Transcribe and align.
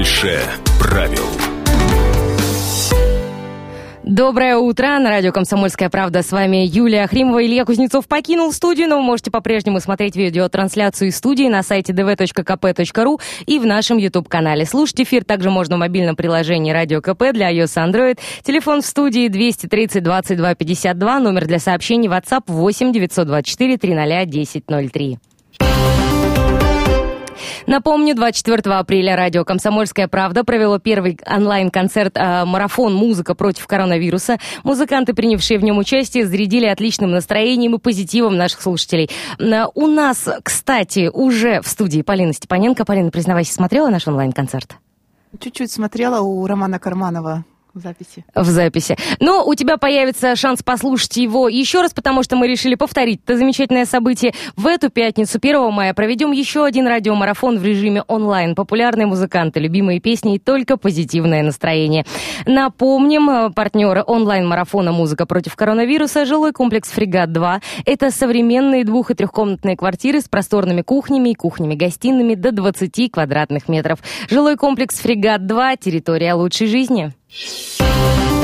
Больше 0.00 0.40
правил. 0.78 1.26
Доброе 4.02 4.56
утро. 4.56 4.98
На 4.98 5.10
радио 5.10 5.30
«Комсомольская 5.30 5.90
правда» 5.90 6.22
с 6.22 6.32
вами 6.32 6.66
Юлия 6.66 7.06
Хримова. 7.06 7.44
Илья 7.44 7.66
Кузнецов 7.66 8.08
покинул 8.08 8.50
студию, 8.50 8.88
но 8.88 8.96
вы 8.96 9.02
можете 9.02 9.30
по-прежнему 9.30 9.78
смотреть 9.78 10.16
видеотрансляцию 10.16 11.08
из 11.08 11.18
студии 11.18 11.48
на 11.48 11.62
сайте 11.62 11.92
dv.kp.ru 11.92 13.20
и 13.44 13.58
в 13.58 13.66
нашем 13.66 13.98
YouTube-канале. 13.98 14.64
Слушать 14.64 15.02
эфир 15.02 15.22
также 15.22 15.50
можно 15.50 15.76
в 15.76 15.80
мобильном 15.80 16.16
приложении 16.16 16.72
«Радио 16.72 17.02
КП» 17.02 17.32
для 17.34 17.52
iOS 17.52 17.76
Android. 17.76 18.18
Телефон 18.42 18.80
в 18.80 18.86
студии 18.86 19.28
230 19.28 20.02
22 20.02 20.54
52, 20.54 21.20
номер 21.20 21.46
для 21.46 21.58
сообщений 21.58 22.08
WhatsApp 22.08 22.44
8 22.46 22.90
924 22.90 23.76
300 23.76 24.20
1003. 24.22 25.18
Напомню, 27.66 28.14
24 28.14 28.74
апреля 28.76 29.16
радио 29.16 29.44
«Комсомольская 29.44 30.08
правда» 30.08 30.44
провело 30.44 30.78
первый 30.78 31.18
онлайн-концерт 31.26 32.16
э, 32.16 32.44
«Марафон. 32.44 32.94
Музыка 32.94 33.34
против 33.34 33.66
коронавируса». 33.66 34.38
Музыканты, 34.64 35.14
принявшие 35.14 35.58
в 35.58 35.64
нем 35.64 35.78
участие, 35.78 36.26
зарядили 36.26 36.66
отличным 36.66 37.10
настроением 37.10 37.74
и 37.74 37.78
позитивом 37.78 38.36
наших 38.36 38.60
слушателей. 38.62 39.10
Э, 39.38 39.66
у 39.74 39.86
нас, 39.86 40.28
кстати, 40.42 41.10
уже 41.12 41.60
в 41.60 41.68
студии 41.68 42.02
Полина 42.02 42.32
Степаненко. 42.32 42.84
Полина, 42.84 43.10
признавайся, 43.10 43.54
смотрела 43.54 43.88
наш 43.88 44.06
онлайн-концерт? 44.08 44.76
Чуть-чуть 45.38 45.70
смотрела 45.70 46.20
у 46.20 46.46
Романа 46.46 46.78
Карманова 46.78 47.44
в 47.74 47.80
записи. 47.80 48.24
В 48.34 48.44
записи. 48.44 48.96
Но 49.20 49.44
у 49.44 49.54
тебя 49.54 49.76
появится 49.76 50.34
шанс 50.36 50.62
послушать 50.62 51.16
его 51.16 51.48
еще 51.48 51.80
раз, 51.80 51.92
потому 51.92 52.22
что 52.22 52.36
мы 52.36 52.46
решили 52.48 52.74
повторить 52.74 53.20
это 53.24 53.36
замечательное 53.36 53.84
событие. 53.84 54.32
В 54.56 54.66
эту 54.66 54.90
пятницу, 54.90 55.38
1 55.40 55.72
мая, 55.72 55.94
проведем 55.94 56.32
еще 56.32 56.64
один 56.64 56.86
радиомарафон 56.86 57.58
в 57.58 57.64
режиме 57.64 58.02
онлайн. 58.08 58.54
Популярные 58.54 59.06
музыканты, 59.06 59.60
любимые 59.60 60.00
песни 60.00 60.36
и 60.36 60.38
только 60.38 60.76
позитивное 60.76 61.42
настроение. 61.42 62.04
Напомним, 62.46 63.30
э, 63.30 63.50
партнеры 63.50 64.02
онлайн-марафона 64.06 64.92
«Музыка 64.92 65.26
против 65.26 65.56
коронавируса» 65.56 66.24
жилой 66.24 66.52
комплекс 66.52 66.90
«Фрегат-2». 66.90 67.62
Это 67.86 68.10
современные 68.10 68.84
двух- 68.84 69.10
и 69.10 69.14
трехкомнатные 69.14 69.76
квартиры 69.76 70.20
с 70.20 70.28
просторными 70.28 70.82
кухнями 70.82 71.30
и 71.30 71.34
кухнями-гостиными 71.34 72.34
до 72.34 72.52
20 72.52 73.08
квадратных 73.08 73.68
метров. 73.68 74.00
Жилой 74.28 74.56
комплекс 74.56 74.98
«Фрегат-2»– 75.00 75.76
территория 75.80 76.34
лучшей 76.34 76.66
жизни. 76.66 77.12
you 77.32 78.39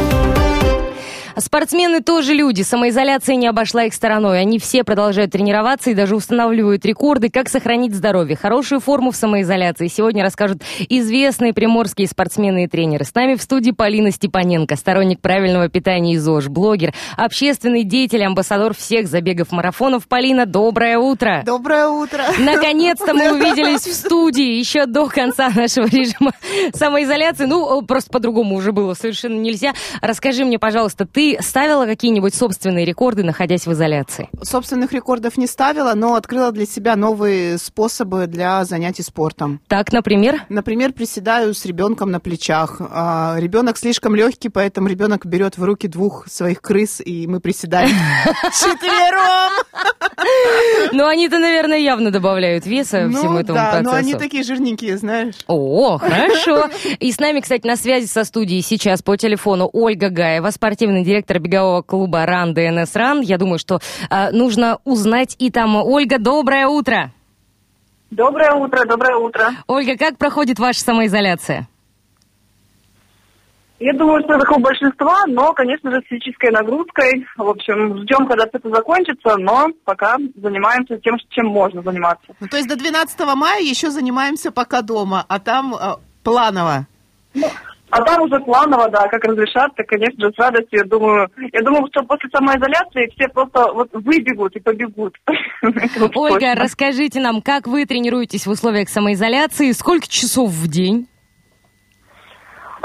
Спортсмены 1.39 2.01
тоже 2.01 2.33
люди. 2.33 2.63
Самоизоляция 2.63 3.37
не 3.37 3.47
обошла 3.47 3.85
их 3.85 3.93
стороной. 3.93 4.41
Они 4.41 4.59
все 4.59 4.85
продолжают 4.85 5.33
тренироваться 5.33 5.91
и 5.91 5.95
даже 5.95 6.17
устанавливают 6.17 6.87
рекорды, 6.87 7.29
как 7.29 7.51
сохранить 7.51 7.95
здоровье. 7.95 8.37
Хорошую 8.37 8.81
форму 8.81 9.11
в 9.11 9.17
самоизоляции 9.17 9.89
сегодня 9.89 10.23
расскажут 10.23 10.63
известные 10.89 11.53
приморские 11.53 12.09
спортсмены 12.09 12.65
и 12.65 12.69
тренеры. 12.69 13.05
С 13.05 13.15
нами 13.15 13.35
в 13.35 13.43
студии 13.43 13.73
Полина 13.73 14.11
Степаненко, 14.11 14.77
сторонник 14.77 15.21
правильного 15.21 15.69
питания 15.69 16.15
и 16.15 16.17
ЗОЖ, 16.17 16.49
блогер, 16.49 16.95
общественный 17.19 17.85
деятель, 17.85 18.25
амбассадор 18.25 18.75
всех 18.75 19.07
забегов 19.07 19.53
марафонов. 19.53 20.09
Полина, 20.09 20.47
доброе 20.47 20.97
утро. 20.97 21.43
Доброе 21.45 21.89
утро. 21.89 22.25
Наконец-то 22.39 23.13
мы 23.13 23.33
увиделись 23.35 23.83
в 23.87 23.93
студии 23.93 24.57
еще 24.59 24.87
до 24.87 25.07
конца 25.07 25.51
нашего 25.55 25.85
режима 25.85 26.33
самоизоляции. 26.73 27.45
Ну, 27.45 27.83
просто 27.83 28.11
по-другому 28.11 28.57
уже 28.57 28.73
было 28.73 28.95
совершенно 28.95 29.39
нельзя. 29.39 29.75
Расскажи 30.01 30.47
мне, 30.47 30.59
пожалуйста, 30.59 31.05
ты 31.05 31.26
ставила 31.41 31.87
какие-нибудь 31.87 32.35
собственные 32.35 32.85
рекорды, 32.85 33.23
находясь 33.23 33.67
в 33.67 33.73
изоляции? 33.73 34.29
Собственных 34.43 34.93
рекордов 34.93 35.37
не 35.37 35.47
ставила, 35.47 35.95
но 35.95 36.15
открыла 36.15 36.53
для 36.53 36.67
себя 36.67 36.97
новые 36.97 37.59
способы 37.59 38.27
для 38.27 38.65
занятий 38.65 39.03
спортом. 39.03 39.61
Так, 39.69 39.93
например? 39.93 40.43
Например, 40.49 40.93
приседаю 40.93 41.55
с 41.55 41.65
ребенком 41.65 42.11
на 42.11 42.21
плечах. 42.21 42.81
А, 42.81 43.37
ребенок 43.39 43.77
слишком 43.79 44.15
легкий, 44.15 44.49
поэтому 44.49 44.89
ребенок 44.89 45.27
берет 45.27 45.59
в 45.59 45.65
руки 45.65 45.89
двух 45.89 46.29
своих 46.29 46.61
крыс, 46.61 47.01
и 47.05 47.27
мы 47.27 47.41
приседаем 47.41 47.97
четвером. 48.53 49.53
Ну, 50.93 51.07
они-то, 51.07 51.39
наверное, 51.39 51.79
явно 51.79 52.11
добавляют 52.11 52.67
веса 52.67 53.07
ну, 53.07 53.19
всему 53.19 53.39
этому 53.39 53.59
да, 53.59 53.71
процессу. 53.71 53.91
но 53.91 53.97
они 53.97 54.15
такие 54.15 54.43
жирненькие, 54.43 54.97
знаешь. 54.97 55.35
О, 55.47 55.99
хорошо. 55.99 56.71
И 56.99 57.13
с 57.13 57.19
нами, 57.19 57.41
кстати, 57.41 57.67
на 57.67 57.77
связи 57.77 58.07
со 58.07 58.25
студией 58.25 58.63
сейчас 58.63 59.03
по 59.03 59.17
телефону 59.17 59.69
Ольга 59.73 60.09
Гаева, 60.09 60.51
спортивный 60.51 61.05
директор 61.05 61.16
бегового 61.25 61.83
клуба 61.83 62.27
РАН 62.27 62.55
ДНС 62.55 62.95
РАН. 62.95 63.21
Я 63.21 63.39
думаю, 63.39 63.59
что 63.59 63.81
э, 64.11 64.31
нужно 64.33 64.79
узнать 64.85 65.37
и 65.39 65.51
там. 65.51 65.77
Ольга, 65.77 66.19
доброе 66.19 66.67
утро. 66.67 67.13
Доброе 68.11 68.53
утро, 68.53 68.85
доброе 68.87 69.17
утро. 69.17 69.51
Ольга, 69.67 69.97
как 69.97 70.17
проходит 70.19 70.59
ваша 70.59 70.81
самоизоляция? 70.81 71.69
Я 73.79 73.93
думаю, 73.93 74.23
что 74.23 74.39
как 74.39 74.57
у 74.57 74.61
большинства, 74.61 75.25
но, 75.27 75.53
конечно 75.53 75.91
же, 75.91 76.01
с 76.01 76.07
физической 76.07 76.51
нагрузкой. 76.51 77.27
В 77.37 77.47
общем, 77.47 77.99
ждем, 77.99 78.27
когда 78.27 78.47
это 78.51 78.71
закончится, 78.71 79.37
но 79.37 79.69
пока 79.85 80.17
занимаемся 80.35 80.99
тем, 80.99 81.17
чем 81.29 81.49
можно 81.49 81.83
заниматься. 81.83 82.27
Ну, 82.41 82.47
то 82.49 82.57
есть 82.57 82.69
до 82.69 82.77
12 82.77 83.21
мая 83.35 83.61
еще 83.61 83.91
занимаемся 83.91 84.51
пока 84.51 84.81
дома, 84.81 85.27
а 85.29 85.39
там 85.39 85.75
э, 85.75 85.97
планово. 86.23 86.87
Ну, 87.35 87.49
а 87.97 88.05
там 88.05 88.23
уже 88.23 88.39
планово, 88.41 88.89
да, 88.91 89.09
как 89.09 89.25
разрешат, 89.25 89.75
так, 89.75 89.87
конечно 89.87 90.27
же, 90.27 90.33
с 90.33 90.39
радостью, 90.39 90.81
я 90.81 90.85
думаю, 90.85 91.29
я 91.53 91.63
думаю, 91.63 91.87
что 91.93 92.05
после 92.05 92.29
самоизоляции 92.31 93.11
все 93.15 93.29
просто 93.29 93.73
вот 93.73 93.89
выбегут 93.93 94.55
и 94.57 94.61
побегут. 94.61 95.17
Ольга, 96.15 96.55
расскажите 96.55 97.21
нам, 97.21 97.41
как 97.41 97.67
вы 97.67 97.87
тренируетесь 97.87 98.47
в 98.47 98.51
условиях 98.51 98.89
самоизоляции, 98.89 99.73
сколько 99.73 100.09
часов 100.09 100.51
в 100.51 100.69
день? 100.69 101.09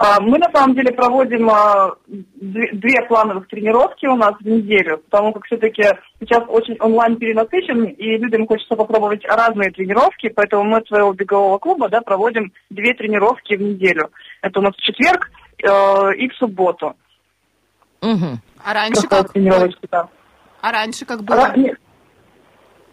А, 0.03 0.19
мы 0.19 0.39
на 0.39 0.51
самом 0.51 0.75
деле 0.75 0.91
проводим 0.93 1.47
а, 1.49 1.93
две 2.07 3.01
плановых 3.07 3.47
тренировки 3.47 4.07
у 4.07 4.15
нас 4.15 4.33
в 4.39 4.45
неделю, 4.45 4.97
потому 4.97 5.31
как 5.31 5.45
все-таки 5.45 5.83
сейчас 6.19 6.43
очень 6.47 6.75
онлайн 6.79 7.17
перенасыщен, 7.17 7.83
и 7.85 8.17
людям 8.17 8.47
хочется 8.47 8.75
попробовать 8.75 9.23
разные 9.25 9.69
тренировки, 9.69 10.29
поэтому 10.29 10.63
мы 10.63 10.77
от 10.77 10.87
своего 10.87 11.13
бегового 11.13 11.59
клуба 11.59 11.87
да, 11.87 12.01
проводим 12.01 12.51
две 12.71 12.95
тренировки 12.95 13.55
в 13.55 13.61
неделю. 13.61 14.09
Это 14.41 14.59
у 14.59 14.63
нас 14.63 14.73
в 14.75 14.81
четверг 14.81 15.29
э, 15.61 16.15
и 16.15 16.29
в 16.29 16.35
субботу. 16.35 16.95
Угу. 18.01 18.39
А 18.65 18.73
раньше 18.73 19.07
как? 19.07 19.31
Да. 19.91 20.09
А 20.61 20.71
раньше 20.71 21.05
как 21.05 21.23
было? 21.23 21.45
А, 21.45 21.55
нет. 21.55 21.77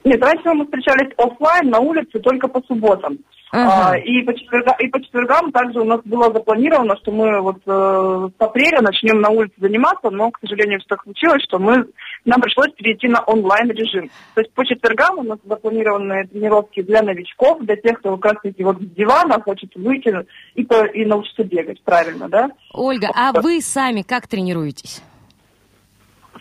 нет, 0.04 0.22
раньше 0.22 0.50
мы 0.52 0.66
встречались 0.66 1.14
офлайн 1.16 1.70
на 1.70 1.78
улице 1.78 2.18
только 2.18 2.48
по 2.48 2.60
субботам. 2.66 3.18
Ага. 3.50 3.92
А, 3.92 3.98
и, 3.98 4.22
по 4.22 4.34
четверга, 4.34 4.76
и 4.78 4.88
по 4.88 5.02
четвергам 5.02 5.52
также 5.52 5.80
у 5.80 5.84
нас 5.84 6.00
было 6.04 6.32
запланировано, 6.32 6.96
что 6.96 7.12
мы 7.12 7.40
вот 7.40 7.56
э, 7.66 8.28
с 8.38 8.42
апреля 8.42 8.82
начнем 8.82 9.20
на 9.20 9.30
улице 9.30 9.54
заниматься, 9.58 10.10
но, 10.10 10.30
к 10.30 10.38
сожалению, 10.40 10.80
все 10.80 10.88
так 10.88 11.02
случилось, 11.02 11.42
что 11.44 11.58
мы, 11.58 11.86
нам 12.26 12.40
пришлось 12.42 12.72
перейти 12.74 13.08
на 13.08 13.20
онлайн-режим. 13.20 14.10
То 14.34 14.42
есть 14.42 14.52
по 14.52 14.66
четвергам 14.66 15.18
у 15.18 15.22
нас 15.22 15.38
запланированы 15.44 16.26
тренировки 16.28 16.82
для 16.82 17.02
новичков, 17.02 17.60
для 17.60 17.76
тех, 17.76 17.98
кто 18.00 18.16
как 18.18 18.34
раз 18.34 18.54
вот 18.58 18.76
с 18.82 18.86
дивана 18.94 19.40
хочет 19.40 19.74
выйти 19.76 20.14
и, 20.54 20.64
по, 20.64 20.84
и 20.84 21.06
научиться 21.06 21.44
бегать 21.44 21.82
правильно, 21.82 22.28
да? 22.28 22.50
Ольга, 22.74 23.08
а 23.14 23.32
вы 23.32 23.62
сами 23.62 24.02
как 24.02 24.26
тренируетесь? 24.26 25.02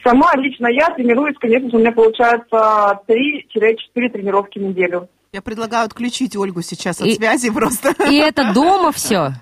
Сама 0.03 0.31
лично 0.35 0.67
я 0.67 0.89
тренируюсь, 0.89 1.35
конечно 1.39 1.69
же, 1.69 1.77
у 1.77 1.79
меня 1.79 1.91
получается 1.91 3.01
3-4 3.07 4.09
тренировки 4.09 4.59
в 4.59 4.63
неделю. 4.63 5.09
Я 5.37 5.43
предлагаю 5.43 5.85
отключить 5.85 6.35
Ольгу 6.35 6.63
сейчас 6.63 6.99
от 6.99 7.05
и, 7.05 7.13
связи 7.13 7.51
просто. 7.51 7.93
И 8.09 8.15
это 8.15 8.55
дома 8.55 8.91
все? 8.91 9.33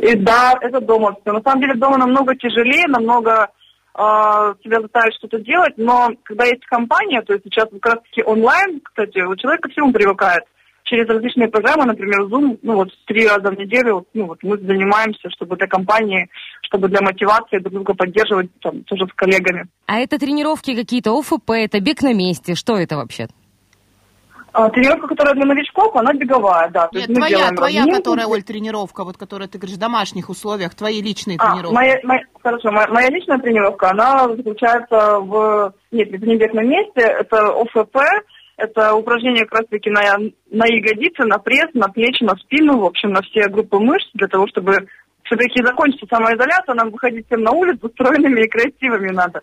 И, 0.00 0.16
да, 0.16 0.58
это 0.60 0.80
дома 0.80 1.14
все. 1.20 1.32
На 1.32 1.40
самом 1.42 1.60
деле 1.60 1.74
дома 1.74 1.96
намного 1.96 2.34
тяжелее, 2.34 2.88
намного 2.88 3.50
э, 3.94 4.54
тебя 4.64 4.80
заставить 4.80 5.14
что-то 5.14 5.38
делать, 5.38 5.74
но 5.76 6.10
когда 6.24 6.46
есть 6.46 6.66
компания, 6.66 7.22
то 7.22 7.34
есть 7.34 7.44
сейчас 7.44 7.68
как 7.70 7.86
раз 7.86 8.02
таки 8.02 8.24
онлайн, 8.24 8.80
кстати, 8.82 9.20
у 9.20 9.36
человека 9.36 9.68
к 9.68 9.72
всему 9.72 9.92
привыкает. 9.92 10.42
Через 10.82 11.08
различные 11.08 11.48
программы, 11.48 11.84
например, 11.84 12.22
Zoom, 12.22 12.58
ну 12.62 12.74
вот 12.74 12.88
три 13.06 13.28
раза 13.28 13.52
в 13.52 13.56
неделю, 13.56 14.08
ну 14.12 14.26
вот 14.26 14.42
мы 14.42 14.58
занимаемся, 14.58 15.30
чтобы 15.30 15.56
для 15.56 15.68
компании, 15.68 16.28
чтобы 16.62 16.88
для 16.88 17.00
мотивации 17.00 17.60
друг 17.60 17.74
друга 17.74 17.94
поддерживать, 17.94 18.50
там, 18.60 18.82
тоже 18.82 19.06
с 19.06 19.14
коллегами. 19.14 19.68
А 19.86 20.00
это 20.00 20.18
тренировки 20.18 20.74
какие-то 20.74 21.16
ОФП, 21.16 21.50
это 21.50 21.78
бег 21.78 22.02
на 22.02 22.12
месте, 22.12 22.56
что 22.56 22.76
это 22.76 22.96
вообще? 22.96 23.28
А, 24.54 24.70
тренировка, 24.70 25.08
которая 25.08 25.34
для 25.34 25.46
новичков, 25.46 25.96
она 25.96 26.12
беговая, 26.12 26.70
да. 26.70 26.88
Нет, 26.92 27.12
твоя, 27.12 27.50
твоя, 27.50 27.80
разминку. 27.80 27.96
которая, 27.96 28.26
Оль, 28.28 28.44
тренировка, 28.44 29.02
вот 29.02 29.16
которая 29.16 29.48
ты 29.48 29.58
говоришь 29.58 29.76
в 29.76 29.80
домашних 29.80 30.30
условиях, 30.30 30.76
твои 30.76 31.02
личные 31.02 31.38
а, 31.40 31.50
тренировки. 31.50 31.74
Моя, 31.74 31.98
моя, 32.04 32.20
хорошо, 32.40 32.70
моя, 32.70 32.86
моя 32.86 33.08
личная 33.08 33.38
тренировка, 33.38 33.90
она 33.90 34.28
заключается 34.28 35.18
в... 35.18 35.74
Нет, 35.90 36.08
это 36.12 36.24
не 36.24 36.36
бег 36.36 36.54
на 36.54 36.62
месте, 36.62 37.00
это 37.00 37.48
ОФП, 37.62 37.96
это 38.56 38.94
упражнения 38.94 39.44
как 39.44 39.58
раз-таки 39.58 39.90
на, 39.90 40.00
на 40.52 40.66
ягодицы, 40.66 41.24
на 41.24 41.38
пресс, 41.38 41.74
на 41.74 41.88
плечи, 41.88 42.22
на 42.22 42.36
спину, 42.36 42.78
в 42.78 42.84
общем, 42.84 43.10
на 43.10 43.22
все 43.22 43.48
группы 43.48 43.78
мышц, 43.80 44.08
для 44.14 44.28
того, 44.28 44.46
чтобы 44.46 44.86
все-таки 45.24 45.64
закончится 45.64 46.06
самоизоляция, 46.08 46.74
нам 46.74 46.90
выходить 46.90 47.26
всем 47.26 47.42
на 47.42 47.50
улицу 47.50 47.88
стройными 47.94 48.42
и 48.42 48.48
красивыми 48.48 49.10
надо. 49.10 49.42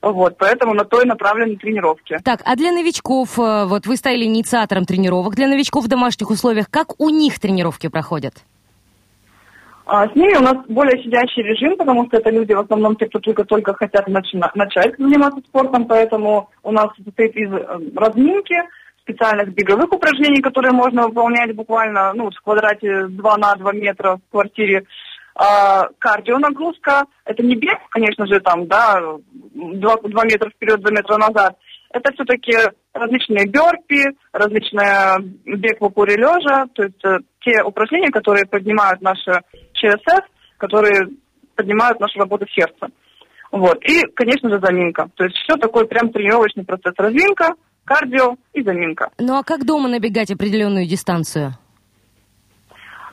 Вот, 0.00 0.36
поэтому 0.38 0.74
на 0.74 0.84
то 0.84 1.00
и 1.02 1.06
направлены 1.06 1.56
тренировки. 1.56 2.18
Так, 2.24 2.40
а 2.44 2.56
для 2.56 2.72
новичков, 2.72 3.38
э, 3.38 3.64
вот 3.66 3.86
вы 3.86 3.96
стали 3.96 4.24
инициатором 4.24 4.84
тренировок 4.84 5.34
для 5.34 5.48
новичков 5.48 5.84
в 5.84 5.88
домашних 5.88 6.30
условиях, 6.30 6.70
как 6.70 7.00
у 7.00 7.08
них 7.08 7.38
тренировки 7.40 7.88
проходят? 7.88 8.34
А 9.86 10.06
с 10.06 10.14
ними 10.14 10.36
у 10.36 10.42
нас 10.42 10.56
более 10.68 11.02
сидящий 11.02 11.42
режим, 11.42 11.76
потому 11.78 12.06
что 12.06 12.18
это 12.18 12.30
люди 12.30 12.52
в 12.52 12.60
основном 12.60 12.94
те, 12.96 13.06
кто 13.06 13.20
только-только 13.20 13.72
хотят 13.72 14.06
начина- 14.06 14.50
начать 14.54 14.94
заниматься 14.98 15.40
спортом, 15.48 15.86
поэтому 15.86 16.50
у 16.62 16.72
нас 16.72 16.88
состоит 17.02 17.34
из 17.34 17.50
э, 17.50 17.80
разминки, 17.96 18.56
специальных 19.00 19.54
беговых 19.54 19.90
упражнений, 19.90 20.42
которые 20.42 20.72
можно 20.72 21.08
выполнять 21.08 21.54
буквально 21.54 22.12
ну, 22.12 22.30
в 22.30 22.40
квадрате 22.42 23.06
2 23.06 23.36
на 23.38 23.54
2 23.54 23.72
метра 23.72 24.16
в 24.16 24.30
квартире. 24.30 24.84
А, 25.40 25.86
кардионагрузка, 26.00 27.04
это 27.24 27.44
не 27.44 27.54
бег, 27.54 27.78
конечно 27.90 28.26
же, 28.26 28.40
там, 28.40 28.66
да, 28.66 29.00
2, 29.54 29.96
2 30.02 30.24
метра 30.24 30.50
вперед, 30.50 30.80
2 30.80 30.90
метра 30.90 31.16
назад. 31.16 31.56
Это 31.90 32.12
все-таки 32.12 32.52
различные 32.92 33.46
бёрпи, 33.46 34.02
различные 34.32 35.18
бег 35.44 35.80
в 35.80 35.84
упоре 35.84 36.16
лежа, 36.16 36.66
то 36.74 36.82
есть 36.82 37.04
э, 37.04 37.18
те 37.40 37.62
упражнения, 37.62 38.10
которые 38.10 38.46
поднимают 38.46 39.00
наше 39.00 39.42
ЧСС, 39.74 40.26
которые 40.56 41.08
поднимают 41.54 42.00
нашу 42.00 42.18
работу 42.18 42.44
сердца. 42.48 42.88
Вот. 43.52 43.78
И, 43.84 44.02
конечно 44.16 44.50
же, 44.50 44.58
заминка. 44.60 45.08
То 45.14 45.24
есть 45.24 45.36
все 45.36 45.56
такой 45.56 45.86
прям 45.86 46.10
тренировочный 46.10 46.64
процесс. 46.64 46.94
Разминка, 46.98 47.54
кардио 47.84 48.34
и 48.52 48.62
заминка. 48.62 49.10
Ну 49.18 49.38
а 49.38 49.44
как 49.44 49.64
дома 49.64 49.88
набегать 49.88 50.32
определенную 50.32 50.86
дистанцию? 50.86 51.54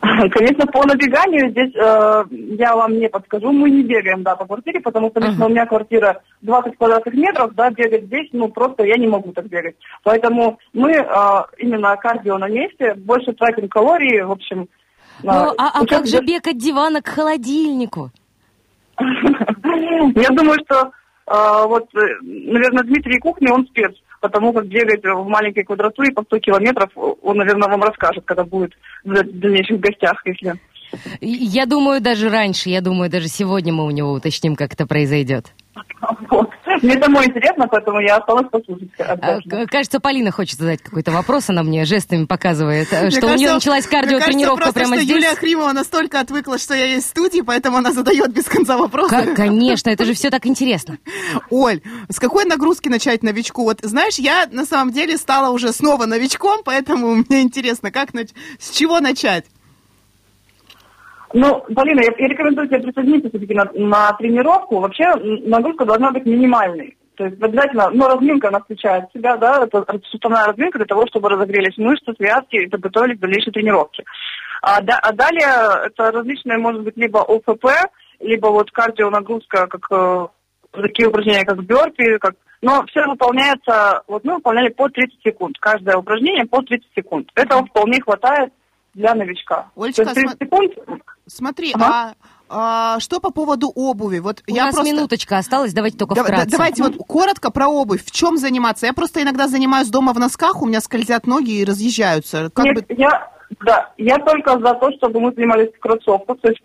Конечно, 0.31 0.65
по 0.67 0.85
набеганию 0.85 1.49
здесь 1.51 1.73
э, 1.75 2.23
я 2.57 2.75
вам 2.75 2.97
не 2.99 3.09
подскажу. 3.09 3.51
Мы 3.51 3.69
не 3.69 3.83
бегаем, 3.83 4.23
да, 4.23 4.35
по 4.35 4.45
квартире, 4.45 4.79
потому 4.79 5.09
что 5.09 5.19
лично 5.19 5.43
uh-huh. 5.43 5.47
у 5.47 5.49
меня 5.49 5.65
квартира 5.65 6.21
20 6.41 6.77
квадратных 6.77 7.13
метров, 7.13 7.55
да, 7.55 7.69
бегать 7.71 8.05
здесь, 8.05 8.29
ну, 8.31 8.49
просто 8.49 8.83
я 8.83 8.97
не 8.97 9.07
могу 9.07 9.31
так 9.31 9.47
бегать. 9.47 9.75
Поэтому 10.03 10.59
мы 10.73 10.91
э, 10.91 11.05
именно 11.57 11.95
кардио 11.97 12.37
на 12.37 12.47
месте, 12.47 12.93
больше 12.95 13.33
тратим 13.33 13.67
калории, 13.67 14.21
в 14.21 14.31
общем. 14.31 14.67
Ну, 15.23 15.31
э, 15.31 15.53
а, 15.57 15.81
а 15.81 15.85
как 15.85 16.07
же 16.07 16.19
бег 16.19 16.47
от 16.47 16.57
дивана 16.57 17.01
к 17.01 17.07
холодильнику? 17.07 18.11
Я 18.97 20.29
думаю, 20.29 20.59
что 20.65 20.91
э, 21.27 21.67
вот, 21.67 21.87
э, 21.95 21.99
наверное, 22.21 22.83
Дмитрий 22.83 23.19
Кухни, 23.19 23.51
он 23.51 23.65
спец 23.67 23.93
потому 24.25 24.53
как 24.53 24.65
бегать 24.65 25.03
в 25.03 25.27
маленькой 25.27 25.63
квадратуре 25.63 26.11
по 26.11 26.23
100 26.23 26.39
километров, 26.39 26.89
он, 26.95 27.37
наверное, 27.37 27.69
вам 27.69 27.83
расскажет, 27.83 28.25
когда 28.25 28.43
будет 28.43 28.73
в 29.03 29.13
дальнейших 29.13 29.79
гостях, 29.79 30.19
если... 30.25 30.55
Я 31.21 31.67
думаю, 31.67 32.01
даже 32.01 32.29
раньше, 32.29 32.69
я 32.69 32.81
думаю, 32.81 33.11
даже 33.11 33.27
сегодня 33.27 33.71
мы 33.71 33.85
у 33.85 33.91
него 33.91 34.11
уточним, 34.13 34.55
как 34.55 34.73
это 34.73 34.87
произойдет. 34.87 35.53
Вот. 36.29 36.49
Мне 36.81 37.01
самой 37.01 37.27
интересно, 37.27 37.67
поэтому 37.67 37.99
я 37.99 38.17
осталась 38.17 38.47
послушать. 38.49 38.89
А, 38.97 39.39
кажется, 39.67 39.99
Полина 39.99 40.31
хочет 40.31 40.59
задать 40.59 40.81
какой-то 40.81 41.11
вопрос, 41.11 41.49
она 41.49 41.63
мне 41.63 41.85
жестами 41.85 42.25
показывает, 42.25 42.91
мне 42.91 43.11
что 43.11 43.21
кажется, 43.21 43.27
у 43.27 43.37
нее 43.37 43.53
началась 43.53 43.87
кардиотренировка 43.87 44.73
прямо 44.73 44.95
что 44.95 45.03
здесь. 45.03 45.15
Юлия 45.15 45.35
Хримова 45.35 45.71
настолько 45.71 46.19
отвыкла, 46.19 46.57
что 46.57 46.73
я 46.73 46.85
есть 46.85 47.07
в 47.07 47.09
студии, 47.09 47.41
поэтому 47.41 47.77
она 47.77 47.91
задает 47.91 48.33
без 48.33 48.45
конца 48.45 48.77
вопросы. 48.77 49.33
Конечно, 49.35 49.89
это 49.89 50.05
же 50.05 50.13
все 50.13 50.29
так 50.29 50.45
интересно. 50.45 50.97
Оль, 51.49 51.81
с 52.09 52.19
какой 52.19 52.45
нагрузки 52.45 52.89
начать 52.89 53.23
новичку? 53.23 53.63
Вот 53.63 53.79
знаешь, 53.81 54.15
я 54.15 54.47
на 54.51 54.65
самом 54.65 54.91
деле 54.91 55.17
стала 55.17 55.51
уже 55.51 55.71
снова 55.73 56.05
новичком, 56.05 56.61
поэтому 56.63 57.15
мне 57.29 57.41
интересно, 57.41 57.91
как 57.91 58.09
с 58.59 58.71
чего 58.71 58.99
начать? 58.99 59.45
Ну, 61.33 61.63
Полина, 61.75 62.01
я, 62.01 62.13
я 62.17 62.27
рекомендую 62.27 62.67
тебе 62.67 62.79
присоединиться 62.79 63.29
все-таки 63.29 63.53
на, 63.53 63.69
на 63.73 64.13
тренировку. 64.13 64.79
Вообще 64.79 65.05
нагрузка 65.45 65.85
должна 65.85 66.11
быть 66.11 66.25
минимальной. 66.25 66.97
То 67.15 67.25
есть 67.25 67.41
обязательно, 67.41 67.89
но 67.91 68.07
разминка 68.07 68.49
она 68.49 68.59
включает 68.59 69.05
в 69.09 69.13
себя, 69.17 69.37
да, 69.37 69.63
это 69.63 69.85
суставная 70.11 70.47
разминка 70.47 70.79
для 70.79 70.85
того, 70.85 71.05
чтобы 71.07 71.29
разогрелись 71.29 71.77
мышцы, 71.77 72.13
связки 72.17 72.57
и 72.57 72.67
подготовились 72.67 73.17
к 73.17 73.21
дальнейшей 73.21 73.53
тренировке. 73.53 74.03
А, 74.61 74.81
да, 74.81 74.99
а 75.01 75.13
далее 75.13 75.85
это 75.85 76.11
различные, 76.11 76.57
может 76.57 76.83
быть, 76.83 76.97
либо 76.97 77.19
ОФП, 77.19 77.65
либо 78.19 78.47
вот 78.47 78.71
кардионагрузка, 78.71 79.67
как 79.67 79.87
э, 79.91 80.27
такие 80.73 81.07
упражнения, 81.07 81.45
как 81.45 81.63
бёрпи, 81.63 82.17
как 82.19 82.35
но 82.61 82.83
все 82.87 83.05
выполняется, 83.05 84.01
вот 84.07 84.23
мы 84.23 84.35
выполняли 84.35 84.69
по 84.69 84.89
30 84.89 85.21
секунд. 85.23 85.57
Каждое 85.59 85.97
упражнение 85.97 86.45
по 86.45 86.63
30 86.63 86.87
секунд. 86.95 87.29
Этого 87.35 87.63
вполне 87.65 88.01
хватает 88.01 88.53
для 88.95 89.13
новичка. 89.13 89.69
Олечка, 89.75 90.05
30 90.05 90.39
секунд 90.39 91.01
Смотри, 91.27 91.73
ага. 91.73 92.15
а, 92.49 92.95
а 92.95 92.99
что 92.99 93.19
по 93.19 93.31
поводу 93.31 93.71
обуви? 93.75 94.19
Вот 94.19 94.43
У 94.47 94.53
я 94.53 94.65
нас 94.65 94.75
просто... 94.75 94.91
минуточка 94.91 95.37
осталась, 95.37 95.73
давайте 95.73 95.97
только 95.97 96.15
да, 96.15 96.23
вкратце. 96.23 96.49
давайте 96.49 96.83
вот 96.83 96.97
коротко 96.97 97.51
про 97.51 97.67
обувь. 97.67 98.03
В 98.05 98.11
чем 98.11 98.37
заниматься? 98.37 98.85
Я 98.85 98.93
просто 98.93 99.21
иногда 99.21 99.47
занимаюсь 99.47 99.89
дома 99.89 100.13
в 100.13 100.19
носках, 100.19 100.61
у 100.61 100.65
меня 100.65 100.81
скользят 100.81 101.27
ноги 101.27 101.59
и 101.59 101.65
разъезжаются. 101.65 102.49
Как 102.53 102.65
Нет, 102.65 102.87
бы... 102.87 102.95
я 102.95 103.34
да, 103.61 103.91
я 103.97 104.17
только 104.17 104.59
за 104.59 104.73
то, 104.75 104.91
чтобы 104.93 105.19
мы 105.19 105.31
занимались 105.31 105.69
в 105.69 105.79
то 105.79 106.49
есть 106.49 106.61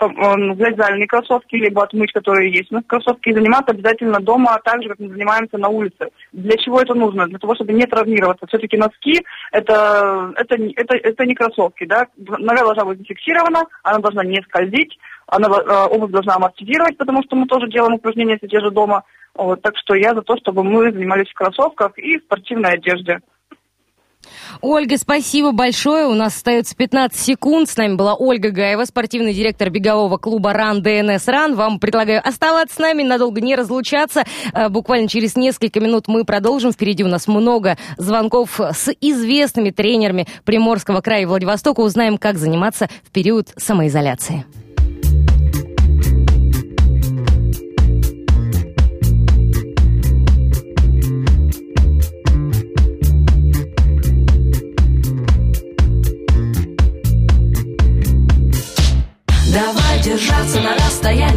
взять 0.57 0.77
зальные 0.77 1.07
кроссовки, 1.07 1.57
либо 1.57 1.83
отмыть, 1.83 2.13
которые 2.13 2.53
есть. 2.53 2.71
Но 2.71 2.81
кроссовки 2.83 3.29
и 3.29 3.35
заниматься 3.35 3.73
обязательно 3.73 4.21
дома, 4.21 4.55
а 4.55 4.61
так 4.61 4.83
же, 4.83 4.89
как 4.89 4.99
мы 4.99 5.09
занимаемся 5.09 5.59
на 5.59 5.69
улице. 5.69 6.09
Для 6.33 6.57
чего 6.57 6.81
это 6.81 6.95
нужно? 6.95 7.27
Для 7.27 7.39
того, 7.39 7.55
чтобы 7.55 7.73
не 7.73 7.85
травмироваться. 7.85 8.47
Все-таки 8.47 8.77
носки 8.77 9.25
это, 9.53 10.33
это, 10.37 10.57
это, 10.57 10.97
это 10.97 11.27
не 11.27 11.35
кроссовки, 11.35 11.85
да. 11.85 12.07
Нога 12.17 12.65
должна 12.65 12.85
быть 12.85 12.99
зафиксирована, 12.99 13.65
она 13.83 13.99
должна 13.99 14.25
не 14.25 14.43
скользить, 14.43 14.99
она, 15.27 15.49
э, 15.49 15.87
обувь 15.91 16.11
должна 16.11 16.37
амортизировать, 16.37 16.97
потому 16.97 17.23
что 17.23 17.37
мы 17.37 17.47
тоже 17.47 17.69
делаем 17.69 17.95
упражнения, 17.95 18.35
если 18.35 18.49
те 18.49 18.61
же 18.61 18.71
дома. 18.71 19.05
Вот, 19.35 19.63
так 19.63 19.77
что 19.77 19.95
я 19.95 20.15
за 20.15 20.23
то, 20.23 20.37
чтобы 20.39 20.65
мы 20.65 20.91
занимались 20.91 21.31
в 21.31 21.35
кроссовках 21.35 21.97
и 21.99 22.19
в 22.19 22.23
спортивной 22.23 22.73
одежде. 22.73 23.21
Ольга, 24.61 24.97
спасибо 24.99 25.53
большое. 25.53 26.07
У 26.07 26.15
нас 26.15 26.37
остается 26.37 26.77
15 26.77 27.19
секунд. 27.19 27.69
С 27.69 27.77
нами 27.77 27.95
была 27.95 28.15
Ольга 28.15 28.51
Гаева, 28.51 28.85
спортивный 28.85 29.35
директор 29.35 29.71
бегового 29.71 30.17
клуба 30.17 30.53
РАН 30.53 30.83
ДНС 30.83 31.27
РАН. 31.29 31.55
Вам 31.55 31.79
предлагаю 31.81 32.27
оставаться 32.27 32.77
с 32.77 32.79
нами, 32.79 33.03
надолго 33.03 33.41
не 33.41 33.57
разлучаться. 33.57 34.25
Э, 34.53 34.69
буквально 34.69 35.09
через 35.09 35.37
несколько 35.37 35.81
минут 35.81 36.09
мы 36.09 36.25
продолжим. 36.25 36.73
Впереди 36.73 37.05
у 37.05 37.09
нас 37.09 37.27
много 37.27 37.77
звонков 37.97 38.61
с 38.61 38.91
известными 39.01 39.71
тренерами 39.71 40.27
Приморского 40.45 41.01
края 41.01 41.23
и 41.23 41.27
Владивостока. 41.27 41.81
Узнаем, 41.81 42.19
как 42.19 42.39
заниматься 42.39 42.89
в 43.05 43.11
период 43.11 43.49
самоизоляции. 43.57 44.45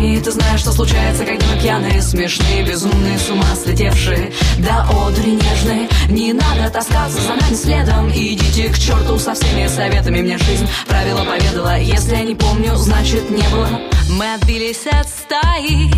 Расстоянии 0.03 0.19
Ты 0.19 0.31
знаешь, 0.31 0.59
что 0.59 0.71
случается, 0.71 1.25
когда 1.25 1.45
мы 1.47 1.61
пьяные, 1.61 2.01
смешные, 2.01 2.63
безумные, 2.63 3.17
с 3.17 3.29
ума 3.29 3.45
слетевшие. 3.55 4.31
Да 4.59 4.87
одури 4.89 5.31
нежные, 5.31 5.89
не 6.09 6.33
надо 6.33 6.69
таскаться 6.69 7.21
за 7.21 7.29
нами 7.29 7.55
следом. 7.55 8.11
Идите 8.11 8.69
к 8.69 8.77
черту 8.77 9.17
со 9.17 9.33
всеми 9.33 9.67
советами 9.67 10.21
Мне 10.21 10.37
жизнь 10.37 10.67
правила 10.87 11.23
поведала. 11.23 11.77
Если 11.79 12.15
я 12.15 12.23
не 12.23 12.35
помню, 12.35 12.75
значит 12.75 13.29
не 13.29 13.47
было. 13.49 13.81
Мы 14.09 14.33
отбились 14.33 14.85
от 14.87 15.07
стаи 15.07 15.91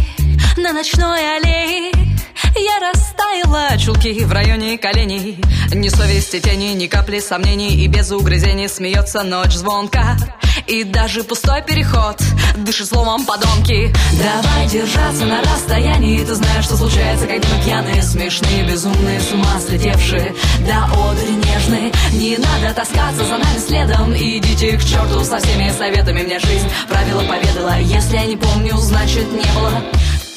на 0.57 0.73
ночной 0.73 1.37
аллее. 1.37 1.91
Я 2.57 2.91
растаяла, 2.91 3.77
чулки 3.77 4.23
в 4.23 4.31
районе 4.31 4.77
коленей. 4.77 5.37
Ни 5.73 5.89
совести 5.89 6.39
тени, 6.39 6.73
ни 6.73 6.85
капли 6.85 7.19
сомнений 7.19 7.83
И 7.83 7.87
без 7.87 8.11
угрызений 8.11 8.69
смеется 8.69 9.23
ночь 9.23 9.53
звонка 9.53 10.15
И 10.67 10.83
даже 10.83 11.23
пустой 11.23 11.61
переход 11.61 12.19
Дышит 12.57 12.87
словом 12.87 13.25
подонки. 13.25 13.93
Давай 14.13 14.67
держаться 14.67 15.25
на 15.25 15.41
расстоянии. 15.41 16.23
Ты 16.23 16.35
знаешь, 16.35 16.65
что 16.65 16.77
случается, 16.77 17.27
когда 17.27 17.47
мы 17.49 17.63
пьяные 17.63 18.01
Смешные, 18.01 18.63
безумные, 18.63 19.19
с 19.19 19.31
ума 19.31 19.59
слетевшие. 19.59 20.33
Да 20.67 20.85
одури 20.85 21.35
нежные 21.35 21.91
Не 22.13 22.37
надо 22.37 22.73
таскаться 22.73 23.25
за 23.25 23.37
нами 23.37 23.59
следом. 23.59 24.15
Идите 24.15 24.77
к 24.77 24.83
черту 24.83 25.23
со 25.23 25.37
всеми 25.37 25.71
советами. 25.71 26.23
Мне 26.23 26.39
жизнь 26.39 26.69
правила 26.89 27.23
поведала. 27.23 27.77
Если 27.79 28.15
я 28.15 28.25
не 28.25 28.37
помню, 28.37 28.75
значит 28.77 29.31
не 29.31 29.59
было. 29.59 29.83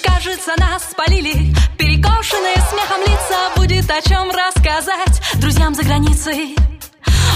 Кажется, 0.03 0.53
нас 0.59 0.83
спалили. 0.91 1.55
Перекошенные 1.79 2.57
смехом 2.69 3.01
лица. 3.01 3.51
Будет 3.57 3.91
о 3.91 4.03
чем 4.03 4.31
рассказать 4.31 5.23
Друзьям 5.41 5.75
за 5.75 5.85
границей 5.85 6.57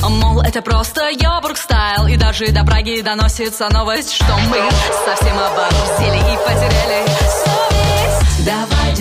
Мол, 0.09 0.41
это 0.41 0.63
просто 0.63 1.11
йобург 1.11 1.57
стайл. 1.57 2.07
И 2.07 2.17
даже 2.17 2.49
до 2.49 2.65
Праги 2.65 3.01
доносится 3.01 3.69
новость 3.71 4.15
Что 4.15 4.37
мы 4.49 4.59
совсем 5.05 5.39
оборзели 5.39 6.19
и 6.19 6.37
потеряли. 6.37 7.07
Совесть 7.21 8.02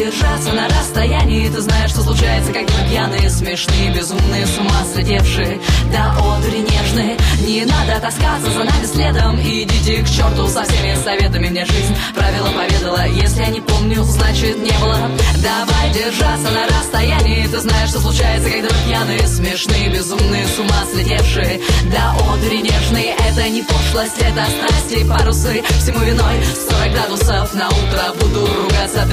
держаться 0.03 0.51
на 0.53 0.67
расстоянии. 0.67 1.49
Ты 1.49 1.61
знаешь, 1.61 1.91
что 1.91 2.01
случается, 2.01 2.51
когда 2.51 2.73
мы 2.73 2.89
пьяные 2.89 3.29
Смешные, 3.29 3.93
безумные, 3.93 4.47
с 4.47 4.57
ума 4.57 4.83
слетевшие. 4.93 5.59
Да 5.91 6.15
одури 6.17 6.61
нежные 6.61 7.17
Не 7.45 7.65
надо 7.65 7.99
таскаться 7.99 8.49
за 8.49 8.63
нами 8.63 8.85
следом. 8.85 9.39
Идите 9.39 10.01
к 10.01 10.09
черту 10.09 10.47
со 10.47 10.63
всеми 10.63 10.95
советами 11.03 11.49
Мне 11.49 11.65
жизнь 11.65 11.95
правила 12.15 12.49
поведала. 12.49 13.05
Если 13.07 13.41
я 13.41 13.47
не 13.49 13.61
помню, 13.61 14.03
значит 14.03 14.57
не 14.57 14.75
было. 14.79 15.11
Давай 15.43 15.93
держаться 15.93 16.49
на 16.49 16.65
расстоянии. 16.67 17.47
Ты 17.47 17.59
знаешь, 17.59 17.89
что 17.89 17.99
случается, 17.99 18.49
когда 18.49 18.69
мы 18.69 18.87
пьяные 18.87 19.27
Смешные, 19.27 19.89
безумные, 19.89 20.47
с 20.47 20.59
ума 20.59 20.83
слетевшие. 20.91 21.61
Да 21.91 22.15
одури 22.33 22.61
нежные 22.61 23.15
Это 23.29 23.47
не 23.49 23.61
пошлость, 23.61 24.17
это 24.19 24.45
страсти, 24.49 25.07
парусы. 25.07 25.63
Всему 25.79 25.99
виной 25.99 26.41
40 26.69 26.91
градусов. 26.91 27.53
На 27.53 27.67
утро 27.69 28.13
Буду 28.19 28.47
ругаться 28.47 29.05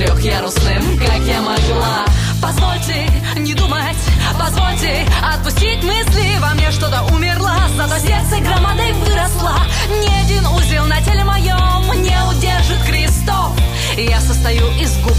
трехъярусным, 0.78 0.98
как 0.98 1.22
я 1.26 1.40
могла? 1.40 2.04
Позвольте 2.40 3.10
не 3.36 3.54
думать, 3.54 3.96
позвольте 4.38 5.06
отпустить 5.22 5.82
мысли. 5.82 6.38
Во 6.40 6.54
мне 6.54 6.70
что-то 6.70 7.02
умерло, 7.12 7.52
зато 7.76 7.98
сердце 7.98 8.40
громадой 8.40 8.92
выросло. 8.92 9.60
Ни 9.88 10.24
один 10.24 10.46
узел 10.46 10.86
на 10.86 11.00
теле 11.02 11.24
моем 11.24 12.02
не 12.02 12.16
удержит 12.30 12.82
крестов. 12.86 13.52
Я 13.96 14.20
состою 14.20 14.68
из 14.78 14.96
губ 14.98 15.16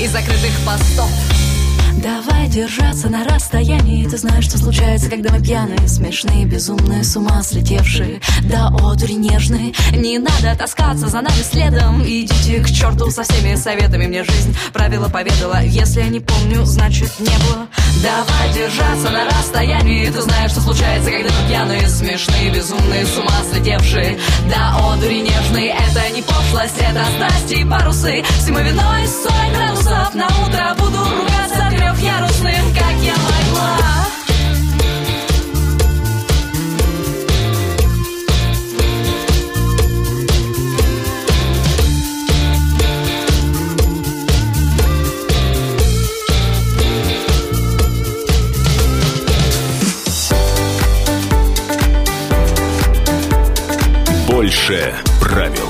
и 0.00 0.06
закрытых 0.06 0.52
постов 0.64 1.10
Давай 1.96 2.48
держаться 2.48 3.08
на 3.08 3.24
расстоянии. 3.24 4.08
Ты 4.08 4.16
знаешь, 4.16 4.44
что 4.44 4.58
случается, 4.58 5.10
когда 5.10 5.30
мы 5.32 5.42
пьяные 5.42 5.86
Смешные, 5.88 6.46
безумные, 6.46 7.04
с 7.04 7.16
ума 7.16 7.42
слетевшие. 7.42 8.20
Да 8.44 8.68
одури 8.68 9.14
нежные 9.14 9.74
Не 9.92 10.18
надо 10.18 10.56
таскаться 10.56 11.08
за 11.08 11.20
нами 11.20 11.42
следом. 11.42 12.02
Идите 12.02 12.60
к 12.60 12.70
черту 12.70 13.10
со 13.10 13.22
всеми 13.24 13.54
советами. 13.56 14.06
Мне 14.06 14.24
жизнь 14.24 14.56
правила 14.72 15.08
поведала. 15.08 15.62
Если 15.62 16.00
я 16.00 16.08
не 16.08 16.20
помню, 16.20 16.64
значит 16.64 17.10
не 17.18 17.26
было. 17.26 17.66
Давай 18.02 18.54
держаться 18.54 19.10
на 19.10 19.24
расстоянии. 19.26 20.10
Ты 20.10 20.22
знаешь, 20.22 20.52
что 20.52 20.60
случается, 20.60 21.10
когда 21.10 21.28
мы 21.28 21.48
пьяные 21.48 21.88
Смешные, 21.88 22.50
безумные, 22.50 23.04
с 23.04 23.18
ума 23.18 23.42
слетевшие. 23.52 24.18
Да 24.48 24.92
одури 24.92 25.20
нежные 25.20 25.74
Это 25.74 26.08
не 26.14 26.22
пошлость, 26.22 26.78
это 26.78 27.04
страсти 27.16 27.60
и 27.60 27.64
парусы. 27.64 28.22
Всему 28.38 28.58
виной 28.58 29.06
40 29.06 29.52
градусов 29.52 30.14
На 30.14 30.26
утро 30.26 30.74
буду 30.78 30.98
ругаться 30.98 31.69
трехъярусным, 32.00 32.74
как 32.74 32.94
я 33.02 33.14
могла 33.14 33.80
Больше 54.26 54.94
правил. 55.20 55.69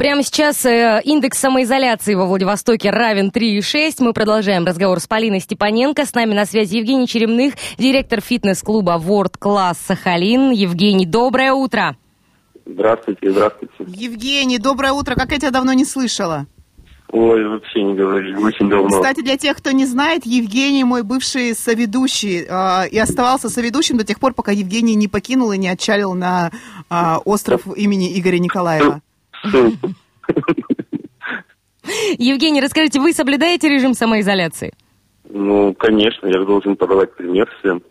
Прямо 0.00 0.22
сейчас 0.22 0.64
э, 0.64 1.02
индекс 1.04 1.38
самоизоляции 1.40 2.14
во 2.14 2.24
Владивостоке 2.24 2.88
равен 2.88 3.28
3,6. 3.28 3.96
Мы 3.98 4.14
продолжаем 4.14 4.64
разговор 4.64 4.98
с 4.98 5.06
Полиной 5.06 5.40
Степаненко. 5.40 6.06
С 6.06 6.14
нами 6.14 6.32
на 6.32 6.46
связи 6.46 6.78
Евгений 6.78 7.06
Черемных, 7.06 7.52
директор 7.76 8.22
фитнес-клуба 8.22 8.92
World 8.98 9.34
Class 9.38 9.76
Сахалин. 9.86 10.52
Евгений, 10.52 11.04
доброе 11.04 11.52
утро. 11.52 11.98
Здравствуйте, 12.64 13.30
здравствуйте. 13.30 13.74
Евгений, 13.88 14.56
доброе 14.56 14.92
утро. 14.92 15.16
Как 15.16 15.32
я 15.32 15.36
тебя 15.36 15.50
давно 15.50 15.74
не 15.74 15.84
слышала? 15.84 16.46
Ой, 17.12 17.46
вообще 17.46 17.82
не 17.82 17.92
говорили, 17.92 18.36
очень 18.36 18.70
давно. 18.70 18.88
Кстати, 18.88 19.20
для 19.20 19.36
тех, 19.36 19.58
кто 19.58 19.70
не 19.70 19.84
знает, 19.84 20.24
Евгений 20.24 20.82
мой 20.82 21.02
бывший 21.02 21.54
соведущий 21.54 22.46
э, 22.48 22.88
и 22.88 22.98
оставался 22.98 23.50
соведущим 23.50 23.98
до 23.98 24.04
тех 24.04 24.18
пор, 24.18 24.32
пока 24.32 24.50
Евгений 24.50 24.94
не 24.94 25.08
покинул 25.08 25.52
и 25.52 25.58
не 25.58 25.68
отчалил 25.68 26.14
на 26.14 26.52
э, 26.88 27.16
остров 27.26 27.66
имени 27.76 28.18
Игоря 28.18 28.38
Николаева. 28.38 29.02
Евгений, 32.18 32.60
расскажите, 32.60 33.00
вы 33.00 33.12
соблюдаете 33.12 33.68
режим 33.68 33.94
самоизоляции? 33.94 34.72
Ну, 35.28 35.74
конечно, 35.74 36.26
я 36.26 36.44
должен 36.44 36.76
подавать 36.76 37.14
пример 37.14 37.48
всем. 37.60 37.82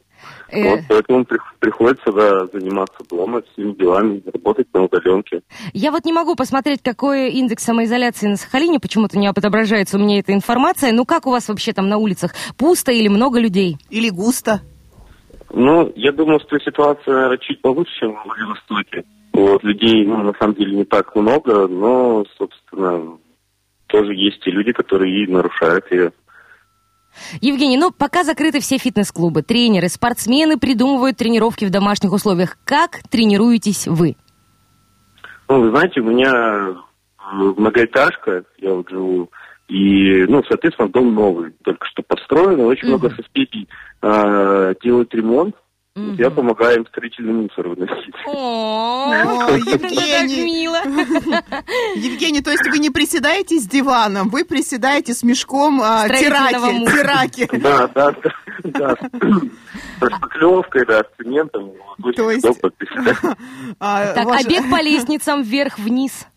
Э, 0.51 0.69
Вот 0.71 0.79
поэтому 0.89 1.25
при- 1.25 1.39
приходится 1.59 2.11
да, 2.11 2.47
заниматься 2.47 2.97
дома, 3.09 3.41
всеми 3.53 3.73
делами, 3.73 4.21
работать 4.33 4.67
на 4.73 4.83
удаленке. 4.83 5.41
Я 5.73 5.91
вот 5.91 6.05
не 6.05 6.13
могу 6.13 6.35
посмотреть, 6.35 6.81
какой 6.83 7.29
индекс 7.31 7.63
самоизоляции 7.63 8.27
на 8.27 8.35
Сахалине, 8.35 8.79
почему-то 8.79 9.17
не 9.19 9.27
отображается 9.27 9.97
у 9.97 9.99
меня 10.01 10.19
эта 10.19 10.33
информация. 10.33 10.91
Ну 10.91 11.05
как 11.05 11.27
у 11.27 11.31
вас 11.31 11.47
вообще 11.49 11.71
там 11.71 11.87
на 11.87 11.97
улицах? 11.97 12.33
Пусто 12.57 12.91
или 12.91 13.07
много 13.07 13.39
людей? 13.39 13.77
Или 13.89 14.09
густо. 14.09 14.61
Ну, 15.51 15.91
я 15.95 16.11
думаю, 16.11 16.39
что 16.39 16.59
ситуация, 16.59 17.13
наверное, 17.13 17.37
чуть 17.37 17.61
получше, 17.61 17.91
чем 17.99 18.13
в 18.15 18.23
Владивостоке. 18.25 19.03
Вот, 19.39 19.63
людей, 19.63 20.05
ну, 20.05 20.17
на 20.17 20.33
самом 20.33 20.55
деле, 20.55 20.75
не 20.75 20.83
так 20.83 21.15
много, 21.15 21.65
но, 21.69 22.25
собственно, 22.37 23.17
тоже 23.87 24.13
есть 24.13 24.45
и 24.45 24.51
люди, 24.51 24.73
которые 24.73 25.23
и 25.23 25.31
нарушают 25.31 25.89
ее. 25.91 26.11
Евгений, 27.39 27.77
ну 27.77 27.91
пока 27.91 28.25
закрыты 28.25 28.59
все 28.59 28.77
фитнес-клубы, 28.77 29.41
тренеры, 29.41 29.87
спортсмены 29.87 30.57
придумывают 30.59 31.15
тренировки 31.15 31.63
в 31.63 31.69
домашних 31.69 32.11
условиях. 32.11 32.57
Как 32.65 32.99
тренируетесь 33.09 33.87
вы? 33.87 34.17
Ну, 35.47 35.61
вы 35.61 35.69
знаете, 35.69 36.01
у 36.01 36.03
меня 36.03 36.31
э, 36.31 36.73
многоэтажка, 37.33 38.43
я 38.57 38.73
вот 38.73 38.89
живу, 38.89 39.31
и, 39.69 40.25
ну, 40.27 40.43
соответственно, 40.49 40.89
дом 40.89 41.15
новый, 41.15 41.53
только 41.63 41.87
что 41.87 42.03
построен, 42.03 42.59
очень 42.59 42.89
Мгм. 42.89 42.99
много 42.99 43.09
соседей 43.15 43.69
э, 44.01 44.75
делают 44.83 45.13
ремонт, 45.15 45.55
Мгм. 45.99 46.15
я 46.15 46.29
помогаю 46.29 46.77
им 46.77 46.87
строительный 46.87 47.33
мусор 47.33 47.67
выносить. 47.67 48.13
О, 48.25 49.13
Евгений. 49.57 50.43
мило. 50.45 50.77
Евгений, 51.95 52.41
то 52.41 52.51
есть 52.51 52.67
вы 52.69 52.79
не 52.79 52.89
приседаете 52.89 53.59
с 53.59 53.67
диваном, 53.67 54.29
вы 54.29 54.45
приседаете 54.45 55.13
с 55.13 55.23
мешком 55.23 55.81
а, 55.81 56.05
Строительного 56.05 56.71
тираки. 56.91 57.49
Да, 57.59 57.87
да, 57.87 58.15
да. 58.63 58.95
Со 59.99 60.09
шпаклевкой, 60.15 60.85
да, 60.85 60.99
с 61.01 61.23
цементом. 61.23 61.71
вот, 61.97 62.15
То 62.15 62.31
есть-. 62.31 62.45
А, 63.79 64.13
Так, 64.13 64.25
ваш- 64.25 64.45
а 64.45 64.49
бег 64.49 64.69
по 64.69 64.81
лестницам 64.81 65.41
вверх-вниз? 65.41 66.27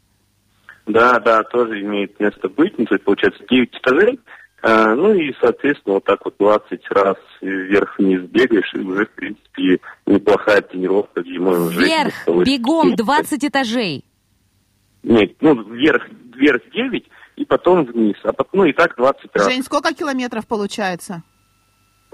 Да, 0.87 1.21
да, 1.21 1.42
тоже 1.45 1.81
имеет 1.83 2.19
место 2.19 2.49
быть. 2.49 2.76
Ну, 2.78 2.87
то 2.87 2.95
есть, 2.95 3.04
получается, 3.04 3.42
9 3.49 3.71
этажей. 3.76 4.21
А, 4.62 4.95
ну 4.95 5.12
и, 5.12 5.35
соответственно, 5.40 5.95
вот 5.95 6.04
так 6.04 6.25
вот 6.25 6.37
20 6.38 6.81
раз 6.90 7.16
вверх-вниз 7.40 8.23
бегаешь, 8.23 8.73
и 8.75 8.78
уже, 8.78 9.07
в 9.07 9.11
принципе, 9.11 9.81
неплохая 10.07 10.62
тренировка 10.62 11.23
зимой 11.25 11.59
уже. 11.66 11.81
Вверх, 11.81 12.14
бегом, 12.47 12.95
20 12.95 13.45
этажей. 13.45 14.04
Нет, 15.02 15.35
ну, 15.40 15.61
вверх, 15.64 16.07
вверх 16.37 16.62
9, 16.73 17.04
и 17.37 17.45
потом 17.45 17.85
вниз. 17.87 18.16
А 18.23 18.33
потом, 18.33 18.61
ну 18.61 18.64
и 18.66 18.73
так 18.73 18.95
20 18.97 19.31
раз. 19.35 19.47
Жень, 19.47 19.64
сколько 19.64 19.92
километров 19.92 20.47
получается? 20.47 21.25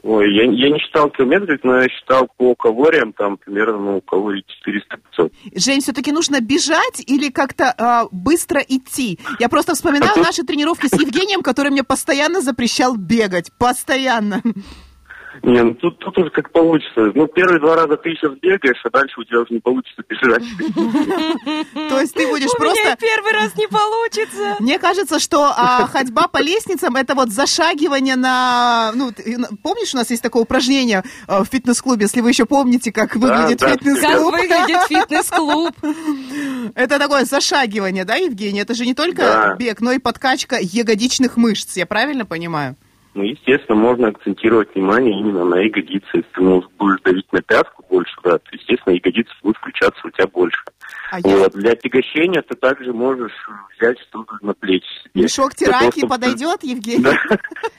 Ой, 0.03 0.33
я, 0.35 0.45
я 0.45 0.71
не 0.71 0.79
считал 0.79 1.11
километры, 1.11 1.59
но 1.63 1.81
я 1.81 1.89
считал 1.89 2.29
по 2.37 2.55
калориям, 2.55 3.13
там 3.13 3.37
примерно, 3.37 3.79
ну, 3.79 4.01
калорий 4.01 4.45
400-500. 5.19 5.33
Жень, 5.55 5.81
все-таки 5.81 6.13
нужно 6.13 6.41
бежать 6.41 7.03
или 7.07 7.31
как-то 7.31 7.75
а, 7.77 8.07
быстро 8.13 8.61
идти? 8.61 9.19
Я 9.41 9.49
просто 9.49 9.75
вспоминаю 9.75 10.17
наши 10.23 10.43
тренировки 10.43 10.87
с 10.87 10.93
Евгением, 10.93 11.43
который 11.43 11.71
мне 11.71 11.83
постоянно 11.83 12.41
запрещал 12.41 12.97
бегать. 12.97 13.51
Постоянно. 13.59 14.43
Не, 15.43 15.63
ну 15.63 15.75
тут, 15.75 15.99
тут 15.99 16.17
уже 16.19 16.31
как 16.31 16.51
получится. 16.51 17.13
Ну, 17.15 17.27
первые 17.27 17.61
два 17.61 17.77
раза 17.77 17.97
ты 17.97 18.11
сейчас 18.11 18.33
бегаешь, 18.41 18.81
а 18.85 18.91
дальше 18.91 19.21
у 19.21 19.25
тебя 19.25 19.41
уже 19.41 19.55
не 19.55 19.61
получится 19.61 20.03
бежать. 20.09 20.43
То 21.89 22.01
есть 22.01 22.15
ты 22.15 22.27
будешь 22.27 22.51
У 22.59 22.63
меня 22.63 22.73
просто... 22.73 22.97
первый 23.01 23.33
раз 23.33 23.57
не 23.57 23.69
получится. 23.69 24.57
Мне 24.61 24.79
кажется, 24.79 25.19
что 25.19 25.53
а, 25.57 25.87
ходьба 25.87 26.29
по 26.29 26.39
лестницам 26.39 26.97
это 26.97 27.15
вот 27.15 27.31
зашагивание 27.31 28.17
на... 28.17 28.93
Ну, 28.95 29.13
помнишь, 29.63 29.95
у 29.95 29.99
нас 29.99 30.11
есть 30.11 30.23
такое 30.23 30.43
упражнение 30.43 31.05
а, 31.27 31.45
в 31.45 31.49
фитнес-клубе, 31.49 32.05
если 32.05 32.21
вы 32.21 32.31
еще 32.31 32.47
помните, 32.47 32.93
как 32.93 33.15
выглядит 33.15 33.59
да. 33.59 33.71
Как 33.71 33.83
фитнес-клуб. 33.83 34.33
выглядит 34.33 34.83
фитнес-клуб? 34.89 35.75
Это 36.75 36.99
такое 36.99 37.25
зашагивание, 37.25 38.05
да, 38.05 38.17
Евгений? 38.17 38.61
Это 38.61 38.75
же 38.75 38.87
не 38.87 38.95
только 38.95 39.57
бег, 39.59 39.81
но 39.81 39.93
и 39.93 39.99
подкачка 39.99 40.59
ягодичных 40.61 41.37
мышц, 41.37 41.77
я 41.77 41.87
правильно 41.87 42.27
понимаю? 42.27 42.77
Ну, 43.15 43.23
естественно, 43.25 43.77
можно 43.77 44.09
акцентировать 44.09 44.75
внимание 44.75 45.19
именно 45.19 45.45
на 45.45 45.57
ягодицы. 45.57 46.07
Если 46.13 46.29
ты 46.35 46.41
ну, 46.41 46.63
будешь 46.79 47.01
давить 47.03 47.33
на 47.33 47.43
пятку 47.43 47.85
больше, 47.89 48.15
да, 48.23 48.39
то, 48.39 48.45
естественно, 48.53 48.95
ягодицы 48.95 49.31
будут 49.43 49.57
включаться 49.57 50.01
у 50.07 50.11
тебя 50.11 50.27
больше. 50.29 50.63
А 51.11 51.19
я- 51.21 51.37
Вот. 51.37 51.53
Для 51.53 51.73
отягощения 51.73 52.43
ты 52.43 52.55
также 52.55 52.93
можешь 52.93 53.33
взять 53.77 53.99
что-то 54.01 54.37
на 54.43 54.55
плечи 54.55 54.87
себе. 55.05 55.25
Мешок 55.25 55.53
чтобы- 55.53 56.09
подойдет, 56.09 56.63
Евгений? 56.63 57.03
Да. 57.03 57.17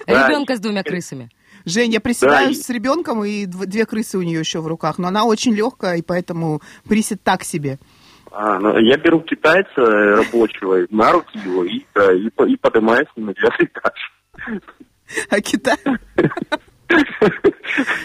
Да. 0.07 0.27
Ребенка 0.27 0.55
с 0.55 0.59
двумя 0.59 0.83
крысами. 0.83 1.29
Жень, 1.65 1.91
я 1.91 2.00
приседаю 2.01 2.50
Да, 2.50 2.53
с 2.53 2.69
ребенком, 2.69 3.24
и 3.24 3.45
дв- 3.45 3.65
две 3.65 3.86
крысы 3.86 4.17
у 4.17 4.21
нее 4.21 4.39
еще 4.39 4.59
в 4.62 4.67
руках, 4.67 4.98
но 4.98 5.07
она 5.09 5.25
очень 5.25 5.53
легкая, 5.53 5.98
и 5.98 6.01
поэтому 6.01 6.62
присед 6.88 7.21
так 7.24 7.43
себе. 7.43 7.77
А, 8.31 8.59
ну, 8.59 8.77
я 8.79 8.98
беру 8.98 9.21
китайца 9.21 9.75
рабочего, 9.81 10.86
на 10.89 11.12
руки 11.12 11.38
его 11.43 11.63
и, 11.65 11.83
да, 11.93 12.13
и, 12.13 12.27
и 12.27 12.55
поднимаюсь 12.57 13.07
на 13.15 13.33
девятый 13.33 13.65
этаж. 13.67 14.12
А 15.29 15.41
Китай... 15.41 15.77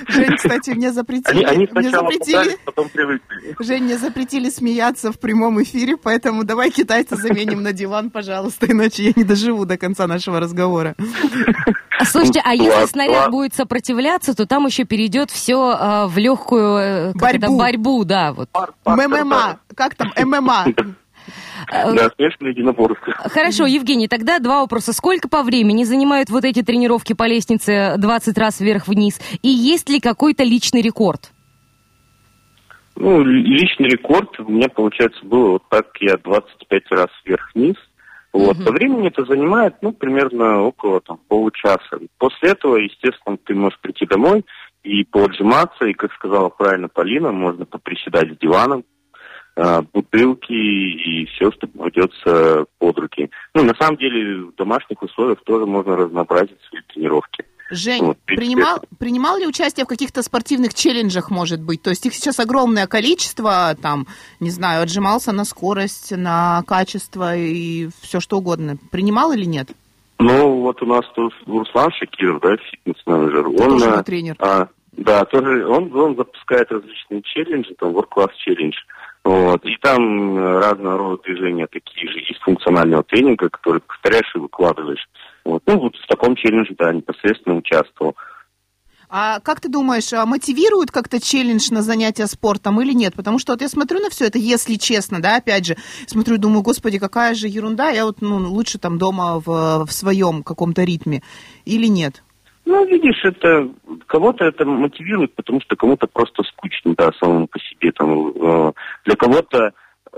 Жень, 0.09 0.37
кстати, 0.37 0.71
мне 0.71 0.93
запретили... 0.93 1.43
Они, 1.45 1.65
они 1.65 1.69
мне 1.73 1.91
запретили... 1.91 2.37
пытались, 2.37 2.59
потом 2.67 2.89
привыкли. 2.91 3.57
Жень, 3.59 3.85
мне 3.85 3.97
запретили 3.97 4.51
смеяться 4.51 5.11
в 5.11 5.19
прямом 5.19 5.63
эфире, 5.63 5.97
поэтому 5.97 6.45
давай 6.45 6.71
китайца 6.71 7.17
заменим 7.17 7.63
на 7.63 7.73
диван, 7.73 8.11
пожалуйста, 8.11 8.67
иначе 8.71 9.05
я 9.05 9.13
не 9.17 9.25
доживу 9.25 9.65
до 9.65 9.79
конца 9.79 10.07
нашего 10.07 10.39
разговора. 10.39 10.95
А, 11.99 12.05
Слушайте, 12.05 12.43
а 12.45 12.53
если 12.55 12.87
снаряд 12.87 13.31
будет 13.31 13.55
сопротивляться, 13.55 14.35
то 14.35 14.47
там 14.47 14.67
еще 14.67 14.85
перейдет 14.85 15.31
все 15.31 16.07
в 16.07 16.19
легкую 16.19 16.77
э, 16.77 17.13
как 17.15 17.37
это, 17.37 17.47
Борьбу. 17.47 17.59
борьбу, 17.59 18.05
да, 18.05 18.33
вот. 18.33 18.51
ММА. 18.85 19.61
Как 19.75 19.95
там? 19.95 20.13
ММА. 20.17 20.67
Да, 21.71 22.11
смешанное 22.17 22.53
единоборство. 22.53 23.13
Хорошо, 23.15 23.67
Евгений, 23.67 24.09
тогда 24.09 24.39
два 24.39 24.61
вопроса. 24.61 24.93
Сколько 24.93 25.29
по 25.29 25.43
времени 25.43 25.85
занимают 25.85 26.31
вот 26.31 26.45
эти 26.45 26.63
тренировки 26.63 27.13
по 27.13 27.27
лестнице 27.27 27.95
20 27.99 28.39
раз 28.39 28.61
вверх-вниз? 28.61 29.21
И 29.43 29.49
есть 29.49 29.89
ли 29.89 30.01
какой-то 30.01 30.43
личный 30.45 30.83
рекорд? 30.83 31.31
Ну, 32.97 33.23
ли- 33.25 33.43
личный 33.43 33.89
рекорд 33.89 34.39
у 34.41 34.45
меня, 34.45 34.69
получается, 34.69 35.25
было 35.25 35.53
вот 35.53 35.63
так, 35.69 35.87
я 36.01 36.17
25 36.17 36.83
раз 36.91 37.09
вверх-вниз. 37.25 37.77
Вот, 38.33 38.65
по 38.65 38.73
времени 38.73 39.07
это 39.07 39.25
занимает, 39.25 39.77
ну, 39.81 39.93
примерно 39.93 40.63
около 40.63 41.01
там, 41.01 41.19
получаса. 41.29 42.01
После 42.19 42.51
этого, 42.51 42.77
естественно, 42.77 43.37
ты 43.37 43.55
можешь 43.55 43.79
прийти 43.81 44.07
домой 44.07 44.45
и 44.83 45.05
поотжиматься, 45.05 45.85
и, 45.87 45.93
как 45.93 46.13
сказала 46.15 46.49
правильно 46.49 46.89
Полина, 46.89 47.31
можно 47.31 47.65
поприседать 47.65 48.35
с 48.35 48.39
диваном, 48.39 48.85
бутылки 49.93 50.53
и 50.53 51.27
все, 51.27 51.51
что 51.53 51.67
попадется 51.67 52.67
под 52.79 52.99
руки. 52.99 53.31
Ну, 53.55 53.63
на 53.63 53.75
самом 53.75 53.97
деле, 53.99 54.47
в 54.47 54.55
домашних 54.57 55.03
условиях 55.03 55.43
тоже 55.45 55.67
можно 55.67 55.97
разнообразить 55.97 56.59
свои 56.69 56.83
тренировки. 56.93 57.45
Жень, 57.71 58.05
Вот, 58.05 58.19
принимал, 58.27 58.79
принимал 58.99 59.39
ли 59.39 59.47
участие 59.47 59.85
в 59.85 59.89
каких-то 59.89 60.23
спортивных 60.23 60.75
челленджах, 60.75 61.31
может 61.31 61.63
быть? 61.63 61.81
То 61.83 61.91
есть 61.91 62.05
их 62.05 62.15
сейчас 62.15 62.39
огромное 62.39 62.87
количество, 62.87 63.75
там, 63.81 64.07
не 64.39 64.51
знаю, 64.51 64.83
отжимался 64.83 65.33
на 65.33 65.45
скорость, 65.45 66.13
на 66.15 66.63
качество 66.67 67.35
и 67.35 67.89
все 68.03 68.21
что 68.21 68.39
угодно. 68.39 68.77
Принимал 68.91 69.33
или 69.33 69.45
нет? 69.45 69.69
Ну, 70.19 70.61
вот 70.61 70.83
у 70.83 70.87
нас 70.87 71.05
тут 71.15 71.33
Руслан 71.47 71.91
Шакиров, 71.93 72.41
да, 72.43 72.57
фитнес-менеджер. 72.57 73.49
Он, 73.49 73.57
тоже 73.57 73.87
а, 73.87 73.95
мой 73.95 74.05
тренер. 74.05 74.37
а, 74.39 74.69
да, 74.93 75.25
тоже 75.25 75.67
он, 75.67 75.95
он 75.97 76.17
запускает 76.17 76.71
различные 76.71 77.23
челленджи, 77.23 77.75
там, 77.79 77.91
World 77.97 78.09
Class 78.15 78.31
Challenge. 78.47 78.75
Вот. 79.25 79.65
И 79.65 79.77
там 79.81 80.37
э, 80.37 80.59
разного 80.61 80.99
рода 80.99 81.23
движения 81.23 81.67
такие 81.67 82.11
же 82.11 82.19
есть 82.19 82.41
функционального 82.43 83.03
тренинга, 83.03 83.49
который 83.49 83.81
повторяешь 83.81 84.31
и 84.35 84.39
выкладываешь. 84.39 85.09
Вот. 85.45 85.63
Ну, 85.67 85.81
вот 85.81 85.97
в 85.97 86.07
таком 86.07 86.37
челлендже, 86.37 86.75
да, 86.79 86.93
непосредственно 86.93 87.57
участвовал. 87.57 88.15
А 89.09 89.41
как 89.41 89.61
ты 89.61 89.69
думаешь, 89.69 90.13
а 90.13 90.27
мотивирует 90.27 90.91
как-то 90.91 91.21
челлендж 91.21 91.69
на 91.71 91.83
занятия 91.83 92.27
спортом 92.27 92.81
или 92.83 92.93
нет? 92.93 93.15
Потому 93.15 93.39
что 93.39 93.53
вот 93.53 93.63
я 93.63 93.69
смотрю 93.69 94.01
на 94.01 94.11
все 94.11 94.27
это, 94.27 94.39
если 94.39 94.75
честно, 94.75 95.23
да, 95.23 95.37
опять 95.37 95.67
же, 95.67 95.77
смотрю, 96.07 96.37
думаю, 96.37 96.63
господи, 96.63 96.99
какая 96.99 97.35
же 97.35 97.49
ерунда, 97.49 97.91
я 97.91 98.05
вот, 98.05 98.21
ну, 98.21 98.37
лучше 98.39 98.79
там 98.79 98.99
дома 98.99 99.39
в, 99.39 99.87
в 99.87 99.93
своем 99.93 100.43
каком-то 100.43 100.85
ритме. 100.85 101.23
Или 101.65 101.87
нет? 101.87 102.23
Ну, 102.65 102.87
видишь, 102.87 103.23
это 103.25 103.71
кого-то 104.07 104.45
это 104.45 104.65
мотивирует, 104.65 105.35
потому 105.35 105.61
что 105.61 105.77
кому-то 105.77 106.07
просто 106.07 106.43
скучно, 106.45 106.95
да, 106.97 107.11
самому 107.21 107.47
по 107.47 107.59
себе. 107.59 107.93
Там, 107.93 108.29
э, 108.29 108.73
для 109.05 109.17
кого-то 109.17 109.73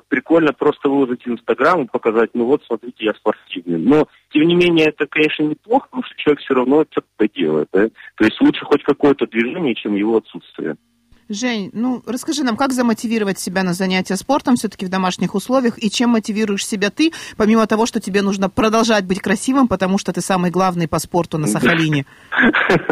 прикольно 0.08 0.52
просто 0.52 0.88
выложить 0.88 1.26
Инстаграм 1.26 1.82
и 1.82 1.88
показать, 1.88 2.30
ну 2.34 2.44
вот, 2.44 2.62
смотрите, 2.64 3.04
я 3.04 3.14
спортивный. 3.14 3.78
Но, 3.78 4.06
тем 4.30 4.42
не 4.44 4.54
менее, 4.54 4.88
это, 4.88 5.06
конечно, 5.06 5.42
неплохо, 5.42 5.86
потому 5.86 6.04
что 6.04 6.16
человек 6.16 6.40
все 6.40 6.54
равно 6.54 6.84
что-то 6.90 7.28
делает. 7.34 7.68
Да? 7.72 7.88
То 8.16 8.24
есть 8.24 8.40
лучше 8.40 8.64
хоть 8.64 8.82
какое-то 8.82 9.26
движение, 9.26 9.74
чем 9.74 9.94
его 9.94 10.18
отсутствие. 10.18 10.76
Жень, 11.28 11.70
ну 11.72 12.02
расскажи 12.06 12.44
нам, 12.44 12.56
как 12.56 12.72
замотивировать 12.72 13.38
себя 13.38 13.62
на 13.62 13.72
занятия 13.72 14.16
спортом 14.16 14.56
все-таки 14.56 14.86
в 14.86 14.88
домашних 14.88 15.34
условиях, 15.34 15.82
и 15.82 15.90
чем 15.90 16.10
мотивируешь 16.10 16.66
себя 16.66 16.90
ты, 16.90 17.12
помимо 17.36 17.66
того, 17.66 17.86
что 17.86 18.00
тебе 18.00 18.22
нужно 18.22 18.48
продолжать 18.48 19.04
быть 19.04 19.20
красивым, 19.20 19.66
потому 19.68 19.98
что 19.98 20.12
ты 20.12 20.20
самый 20.20 20.50
главный 20.50 20.86
по 20.88 20.98
спорту 20.98 21.38
на 21.38 21.46
Сахалине. 21.46 22.06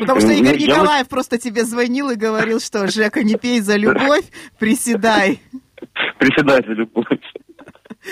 Потому 0.00 0.20
что 0.20 0.28
Ну, 0.28 0.34
Игорь 0.34 0.58
Николаев 0.58 1.08
просто 1.08 1.38
тебе 1.38 1.64
звонил 1.64 2.10
и 2.10 2.16
говорил, 2.16 2.60
что 2.60 2.86
Жека, 2.88 3.22
не 3.22 3.34
пей 3.34 3.60
за 3.60 3.76
любовь, 3.76 4.24
приседай 4.58 5.40
вот 5.82 5.90
Приседать 6.18 6.66
за 6.66 6.72
любовь. 6.72 7.06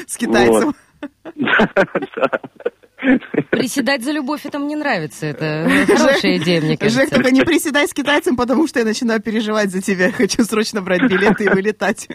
с 0.06 0.16
китайцем. 0.16 0.74
Да. 1.34 2.40
Приседать 3.50 4.04
за 4.04 4.12
любовь 4.12 4.44
это 4.44 4.58
мне 4.58 4.76
нравится. 4.76 5.26
Это 5.26 5.68
хорошая 5.86 6.38
идея, 6.38 6.60
мне 6.60 6.70
Жек, 6.72 6.80
кажется. 6.80 7.14
только 7.14 7.30
не 7.30 7.42
приседай 7.42 7.86
с 7.88 7.94
китайцем, 7.94 8.36
потому 8.36 8.66
что 8.66 8.78
я 8.78 8.84
начинаю 8.84 9.20
переживать 9.20 9.70
за 9.70 9.80
тебя. 9.80 10.10
Хочу 10.12 10.44
срочно 10.44 10.82
брать 10.82 11.02
билеты 11.02 11.44
и 11.44 11.48
вылетать. 11.48 12.08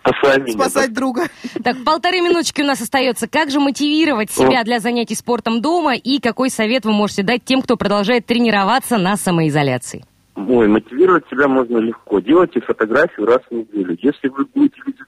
Спасай 0.00 0.40
меня. 0.40 0.52
Спасать 0.52 0.92
друга. 0.92 1.28
Так, 1.62 1.84
полторы 1.84 2.20
минуточки 2.20 2.60
у 2.62 2.66
нас 2.66 2.80
остается. 2.80 3.28
Как 3.28 3.50
же 3.50 3.60
мотивировать 3.60 4.30
себя 4.30 4.64
для 4.64 4.80
занятий 4.80 5.14
спортом 5.14 5.60
дома 5.60 5.94
и 5.94 6.20
какой 6.20 6.50
совет 6.50 6.84
вы 6.84 6.92
можете 6.92 7.22
дать 7.22 7.44
тем, 7.44 7.62
кто 7.62 7.76
продолжает 7.76 8.26
тренироваться 8.26 8.98
на 8.98 9.16
самоизоляции? 9.16 10.04
Ой, 10.34 10.66
мотивировать 10.66 11.24
себя 11.30 11.46
можно 11.46 11.78
легко. 11.78 12.20
Делайте 12.20 12.60
фотографию 12.60 13.26
раз 13.26 13.40
в 13.50 13.54
неделю. 13.54 13.96
Если 14.00 14.28
вы 14.28 14.46
будете 14.46 14.80
видеть 14.86 15.02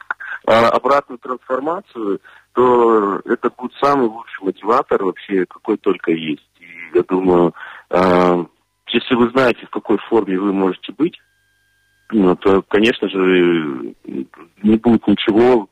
а, 0.46 0.68
обратную 0.68 1.18
трансформацию, 1.18 2.20
то 2.52 3.20
это 3.24 3.50
будет 3.50 3.72
самый 3.82 4.08
лучший 4.08 4.43
мотиватор 4.64 5.04
вообще, 5.04 5.46
какой 5.46 5.76
только 5.76 6.12
есть. 6.12 6.48
И 6.58 6.96
я 6.96 7.02
думаю, 7.02 7.54
а, 7.90 8.44
если 8.88 9.14
вы 9.14 9.30
знаете, 9.30 9.66
в 9.66 9.70
какой 9.70 9.98
форме 9.98 10.38
вы 10.38 10.52
можете 10.52 10.92
быть, 10.92 11.18
ну, 12.10 12.36
то, 12.36 12.62
конечно 12.62 13.08
же, 13.08 13.94
не 14.62 14.76
будет 14.76 15.06
ничего 15.06 15.68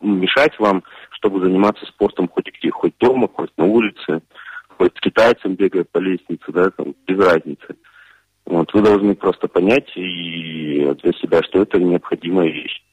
мешать 0.00 0.58
вам, 0.58 0.82
чтобы 1.10 1.40
заниматься 1.40 1.84
спортом 1.86 2.28
хоть 2.28 2.46
где, 2.58 2.70
хоть 2.70 2.94
дома, 2.98 3.28
хоть 3.32 3.50
на 3.56 3.64
улице, 3.64 4.22
хоть 4.78 4.96
с 4.96 5.00
китайцем 5.00 5.54
бегая 5.54 5.84
по 5.84 5.98
лестнице, 5.98 6.44
да, 6.48 6.70
там, 6.70 6.94
без 7.06 7.18
разницы. 7.18 7.76
Вот, 8.46 8.72
вы 8.72 8.80
должны 8.80 9.14
просто 9.16 9.48
понять 9.48 9.90
и 9.96 10.94
для 11.02 11.12
себя, 11.14 11.42
что 11.42 11.62
это 11.62 11.78
необходимая 11.78 12.48
вещь. 12.48 12.85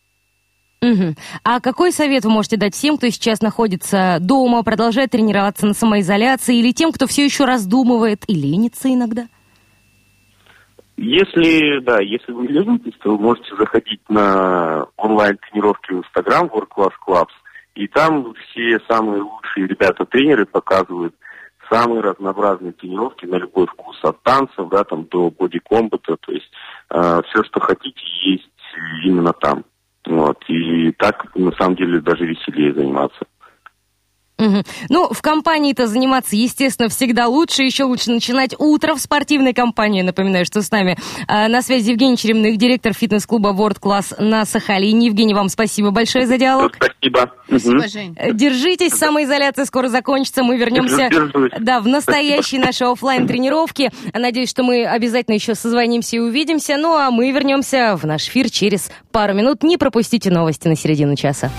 Мгм. 0.83 1.15
А 1.45 1.61
какой 1.61 1.93
совет 1.93 2.25
вы 2.25 2.31
можете 2.31 2.57
дать 2.57 2.73
всем, 2.73 2.97
кто 2.97 3.07
сейчас 3.07 3.41
находится 3.41 4.17
дома, 4.19 4.63
продолжает 4.63 5.11
тренироваться 5.11 5.65
на 5.65 5.73
самоизоляции, 5.73 6.57
или 6.57 6.73
тем, 6.73 6.91
кто 6.91 7.07
все 7.07 7.23
еще 7.23 7.45
раздумывает 7.45 8.25
и 8.27 8.35
ленится 8.35 8.93
иногда? 8.93 9.27
Если, 10.97 11.79
да, 11.79 12.01
если 12.01 12.33
вы 12.33 12.47
ленитесь, 12.47 12.95
то 13.01 13.15
вы 13.15 13.23
можете 13.23 13.55
заходить 13.55 14.01
на 14.09 14.87
онлайн-тренировки 14.97 15.93
в 15.93 15.99
Instagram 15.99 16.47
World 16.47 16.67
Class 16.75 16.91
Clubs, 17.07 17.31
и 17.75 17.87
там 17.87 18.33
все 18.33 18.77
самые 18.89 19.21
лучшие 19.21 19.67
ребята-тренеры 19.67 20.45
показывают 20.45 21.15
самые 21.71 22.01
разнообразные 22.01 22.73
тренировки 22.73 23.25
на 23.25 23.37
любой 23.37 23.67
вкус, 23.67 23.97
от 24.03 24.21
танцев, 24.21 24.67
да, 24.69 24.83
там, 24.83 25.05
до 25.05 25.31
бодикомбата, 25.31 26.17
то 26.17 26.31
есть 26.33 26.51
все, 26.89 27.43
что 27.45 27.61
хотите, 27.61 28.01
есть 28.25 28.49
именно 29.05 29.31
там. 29.31 29.63
Вот, 30.05 30.43
и 30.47 30.91
так, 30.91 31.33
на 31.35 31.51
самом 31.53 31.75
деле, 31.75 32.01
даже 32.01 32.25
веселее 32.25 32.73
заниматься. 32.73 33.25
Мгм. 34.39 34.63
Ну, 34.89 35.09
в 35.13 35.21
компании-то 35.21 35.87
заниматься, 35.87 36.35
естественно, 36.35 36.89
всегда 36.89 37.27
лучше. 37.27 37.63
Еще 37.63 37.83
лучше 37.83 38.11
начинать 38.11 38.55
утро 38.57 38.95
в 38.95 38.99
спортивной 38.99 39.53
компании. 39.53 40.01
Напоминаю, 40.01 40.45
что 40.45 40.61
с 40.61 40.71
нами 40.71 40.97
э, 41.27 41.47
на 41.47 41.61
связи 41.61 41.91
Евгений 41.91 42.17
Черемных, 42.17 42.57
директор 42.57 42.93
фитнес-клуба 42.93 43.49
World 43.49 43.79
Class 43.79 44.15
на 44.21 44.45
Сахалине. 44.45 45.07
Евгений, 45.07 45.33
вам 45.33 45.49
спасибо 45.49 45.91
большое 45.91 46.25
за 46.27 46.37
диалог. 46.37 46.73
Спасибо. 46.75 47.31
Спасибо, 47.47 47.75
Мгм. 47.75 47.87
Жень. 47.89 48.15
Э, 48.17 48.33
Держитесь, 48.33 48.93
самоизоляция 48.93 49.65
скоро 49.65 49.87
закончится. 49.89 50.43
Мы 50.43 50.57
вернемся 50.57 51.09
Держусь. 51.09 51.51
да, 51.59 51.79
в 51.79 51.87
настоящие 51.87 52.59
наши 52.59 52.83
оффлайн 52.85 53.27
тренировки 53.27 53.91
Надеюсь, 54.13 54.49
что 54.49 54.63
мы 54.63 54.85
обязательно 54.85 55.35
еще 55.35 55.53
созвонимся 55.55 56.15
и 56.15 56.19
увидимся. 56.19 56.77
Ну 56.77 56.95
а 56.95 57.11
мы 57.11 57.31
вернемся 57.31 57.95
в 57.95 58.05
наш 58.05 58.27
эфир 58.27 58.49
через 58.49 58.89
пару 59.11 59.33
минут. 59.33 59.63
Не 59.63 59.77
пропустите 59.77 60.29
новости 60.31 60.67
на 60.67 60.75
середину 60.75 61.15
часа. 61.15 61.51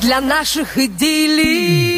Для 0.00 0.20
наших 0.20 0.78
идиллий. 0.78 1.97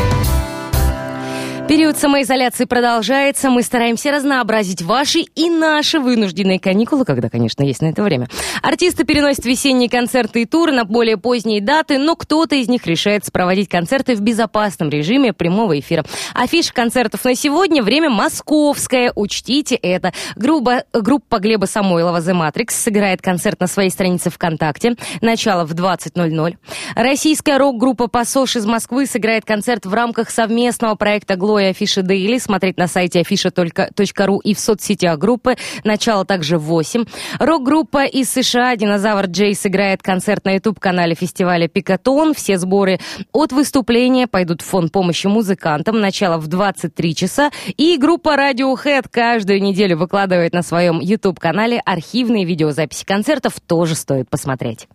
Период 1.71 1.97
самоизоляции 1.97 2.65
продолжается. 2.65 3.49
Мы 3.49 3.61
стараемся 3.61 4.11
разнообразить 4.11 4.81
ваши 4.81 5.19
и 5.19 5.49
наши 5.49 6.01
вынужденные 6.01 6.59
каникулы, 6.59 7.05
когда, 7.05 7.29
конечно, 7.29 7.63
есть 7.63 7.81
на 7.81 7.85
это 7.85 8.03
время. 8.03 8.27
Артисты 8.61 9.05
переносят 9.05 9.45
весенние 9.45 9.89
концерты 9.89 10.41
и 10.41 10.45
туры 10.45 10.73
на 10.73 10.83
более 10.83 11.15
поздние 11.15 11.61
даты, 11.61 11.97
но 11.97 12.17
кто-то 12.17 12.55
из 12.55 12.67
них 12.67 12.85
решает 12.87 13.23
проводить 13.31 13.69
концерты 13.69 14.17
в 14.17 14.19
безопасном 14.19 14.89
режиме 14.89 15.31
прямого 15.31 15.79
эфира. 15.79 16.03
Афиша 16.33 16.73
концертов 16.73 17.23
на 17.23 17.35
сегодня 17.35 17.81
время 17.81 18.09
московское. 18.09 19.13
Учтите 19.15 19.75
это. 19.75 20.11
Группа, 20.35 20.83
группа 20.91 21.39
Глеба 21.39 21.67
Самойлова 21.67 22.17
The 22.17 22.33
Matrix 22.33 22.71
сыграет 22.71 23.21
концерт 23.21 23.61
на 23.61 23.67
своей 23.67 23.91
странице 23.91 24.29
ВКонтакте. 24.29 24.97
Начало 25.21 25.63
в 25.63 25.73
20.00. 25.73 26.57
Российская 26.95 27.57
рок-группа 27.57 28.07
Пасош 28.07 28.57
из 28.57 28.65
Москвы 28.65 29.05
сыграет 29.05 29.45
концерт 29.45 29.85
в 29.85 29.93
рамках 29.93 30.31
совместного 30.31 30.95
проекта 30.95 31.37
«Гло» 31.37 31.60
и 31.61 31.69
Афиша 31.69 32.01
Дейли. 32.01 32.37
Смотреть 32.37 32.77
на 32.77 32.87
сайте 32.87 33.21
афиша.ру 33.21 34.39
и 34.39 34.53
в 34.53 34.59
соцсетях 34.59 35.17
группы. 35.17 35.55
Начало 35.83 36.25
также 36.25 36.57
в 36.57 36.63
8. 36.63 37.05
Рок-группа 37.39 38.05
из 38.05 38.29
США 38.31 38.75
«Динозавр 38.75 39.25
Джей» 39.27 39.55
сыграет 39.55 40.01
концерт 40.01 40.45
на 40.45 40.53
YouTube-канале 40.55 41.15
фестиваля 41.15 41.67
«Пикатон». 41.67 42.33
Все 42.33 42.57
сборы 42.57 42.99
от 43.31 43.51
выступления 43.51 44.27
пойдут 44.27 44.61
в 44.61 44.65
фонд 44.65 44.91
помощи 44.91 45.27
музыкантам. 45.27 45.99
Начало 45.99 46.37
в 46.37 46.47
23 46.47 47.15
часа. 47.15 47.51
И 47.77 47.97
группа 47.97 48.35
Radiohead 48.35 49.05
каждую 49.09 49.61
неделю 49.61 49.97
выкладывает 49.97 50.53
на 50.53 50.61
своем 50.61 50.99
YouTube-канале 50.99 51.81
архивные 51.85 52.45
видеозаписи 52.45 53.05
концертов. 53.05 53.53
Тоже 53.65 53.95
стоит 53.95 54.29
посмотреть. 54.29 54.87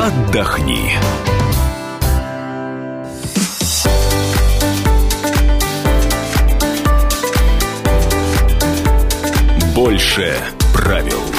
Отдохни. 0.00 0.92
Больше 9.78 10.34
правил. 10.74 11.37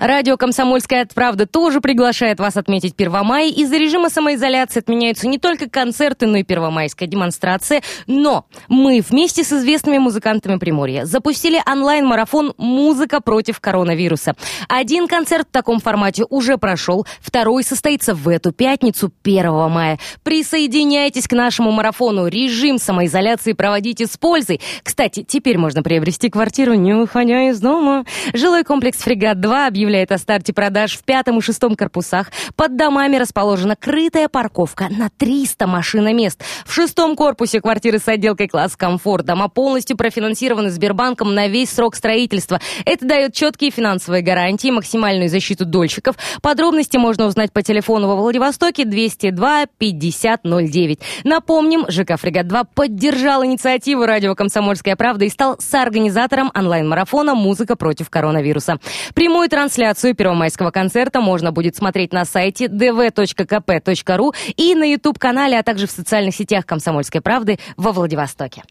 Радио 0.00 0.36
«Комсомольская 0.36 1.06
правда» 1.14 1.46
тоже 1.46 1.80
приглашает 1.80 2.40
вас 2.40 2.56
отметить 2.56 2.96
Первомай. 2.96 3.50
Из-за 3.50 3.76
режима 3.76 4.10
самоизоляции 4.10 4.80
отменяются 4.80 5.28
не 5.28 5.38
только 5.38 5.68
концерты, 5.68 6.26
но 6.26 6.38
и 6.38 6.42
первомайская 6.42 7.08
демонстрация. 7.08 7.82
Но 8.06 8.46
мы 8.68 9.02
вместе 9.08 9.44
с 9.44 9.52
известными 9.52 9.98
музыкантами 9.98 10.58
Приморья 10.58 11.04
запустили 11.04 11.60
онлайн-марафон 11.66 12.54
«Музыка 12.58 13.20
против 13.20 13.60
коронавируса». 13.60 14.34
Один 14.68 15.06
концерт 15.06 15.48
в 15.48 15.52
таком 15.52 15.80
формате 15.80 16.24
уже 16.28 16.58
прошел, 16.58 17.06
второй 17.20 17.62
состоится 17.62 18.14
в 18.14 18.28
эту 18.28 18.52
пятницу, 18.52 19.12
1 19.22 19.70
мая. 19.70 19.98
Присоединяйтесь 20.22 21.28
к 21.28 21.32
нашему 21.32 21.70
марафону. 21.70 22.26
Режим 22.26 22.78
самоизоляции 22.78 23.52
проводите 23.52 24.06
с 24.06 24.16
пользой. 24.16 24.60
Кстати, 24.82 25.24
теперь 25.26 25.58
можно 25.58 25.82
приобрести 25.82 26.30
квартиру, 26.30 26.74
не 26.74 26.94
выходя 26.94 27.48
из 27.50 27.60
дома. 27.60 28.04
Жилой 28.32 28.64
комплекс 28.64 28.98
«Фрегат-2» 28.98 29.66
объявляет 29.66 29.83
объявляет 29.84 30.12
о 30.12 30.18
старте 30.18 30.54
продаж 30.54 30.96
в 30.96 31.04
пятом 31.04 31.38
и 31.38 31.42
шестом 31.42 31.76
корпусах. 31.76 32.32
Под 32.56 32.76
домами 32.76 33.16
расположена 33.16 33.76
крытая 33.76 34.30
парковка 34.30 34.88
на 34.88 35.10
300 35.10 35.66
машиномест. 35.66 36.42
В 36.64 36.72
шестом 36.72 37.16
корпусе 37.16 37.60
квартиры 37.60 37.98
с 37.98 38.08
отделкой 38.08 38.48
класс 38.48 38.76
комфорт. 38.76 39.26
Дома 39.26 39.48
полностью 39.48 39.98
профинансированы 39.98 40.70
Сбербанком 40.70 41.34
на 41.34 41.48
весь 41.48 41.70
срок 41.70 41.96
строительства. 41.96 42.60
Это 42.86 43.06
дает 43.06 43.34
четкие 43.34 43.70
финансовые 43.70 44.22
гарантии, 44.22 44.70
максимальную 44.70 45.28
защиту 45.28 45.66
дольщиков. 45.66 46.16
Подробности 46.40 46.96
можно 46.96 47.26
узнать 47.26 47.52
по 47.52 47.62
телефону 47.62 48.08
во 48.08 48.16
Владивостоке 48.16 48.86
202 48.86 49.66
5009. 49.66 51.00
Напомним, 51.24 51.84
ЖК 51.90 52.18
«Фрегат-2» 52.18 52.68
поддержал 52.74 53.44
инициативу 53.44 54.06
«Радио 54.06 54.34
Комсомольская 54.34 54.96
правда» 54.96 55.26
и 55.26 55.28
стал 55.28 55.56
соорганизатором 55.58 56.50
онлайн-марафона 56.54 57.34
«Музыка 57.34 57.76
против 57.76 58.08
коронавируса». 58.08 58.78
Прямую 59.14 59.50
трансляцию 59.50 59.73
Трансляцию 59.74 60.14
первомайского 60.14 60.70
концерта 60.70 61.20
можно 61.20 61.50
будет 61.50 61.74
смотреть 61.74 62.12
на 62.12 62.24
сайте 62.24 62.66
dv.kp.ru 62.66 64.32
и 64.56 64.74
на 64.76 64.84
YouTube-канале, 64.84 65.58
а 65.58 65.64
также 65.64 65.88
в 65.88 65.90
социальных 65.90 66.36
сетях 66.36 66.64
«Комсомольской 66.64 67.20
правды» 67.20 67.58
во 67.76 67.90
Владивостоке. 67.90 68.62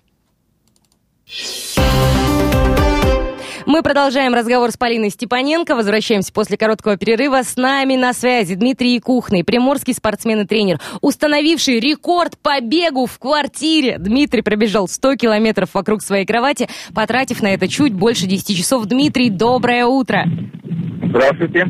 Мы 3.65 3.81
продолжаем 3.81 4.33
разговор 4.33 4.71
с 4.71 4.77
Полиной 4.77 5.09
Степаненко. 5.09 5.75
Возвращаемся 5.75 6.33
после 6.33 6.57
короткого 6.57 6.97
перерыва. 6.97 7.43
С 7.43 7.55
нами 7.55 7.95
на 7.95 8.13
связи 8.13 8.55
Дмитрий 8.55 8.99
Кухный, 8.99 9.43
приморский 9.43 9.93
спортсмен 9.93 10.41
и 10.41 10.45
тренер, 10.45 10.79
установивший 11.01 11.79
рекорд 11.79 12.37
по 12.37 12.59
бегу 12.61 13.05
в 13.05 13.17
квартире. 13.19 13.97
Дмитрий 13.99 14.41
пробежал 14.41 14.87
100 14.87 15.15
километров 15.15 15.73
вокруг 15.73 16.01
своей 16.01 16.25
кровати, 16.25 16.67
потратив 16.93 17.41
на 17.41 17.53
это 17.53 17.67
чуть 17.69 17.93
больше 17.93 18.25
10 18.27 18.57
часов. 18.57 18.85
Дмитрий, 18.85 19.29
доброе 19.29 19.85
утро. 19.85 20.25
Здравствуйте. 21.05 21.67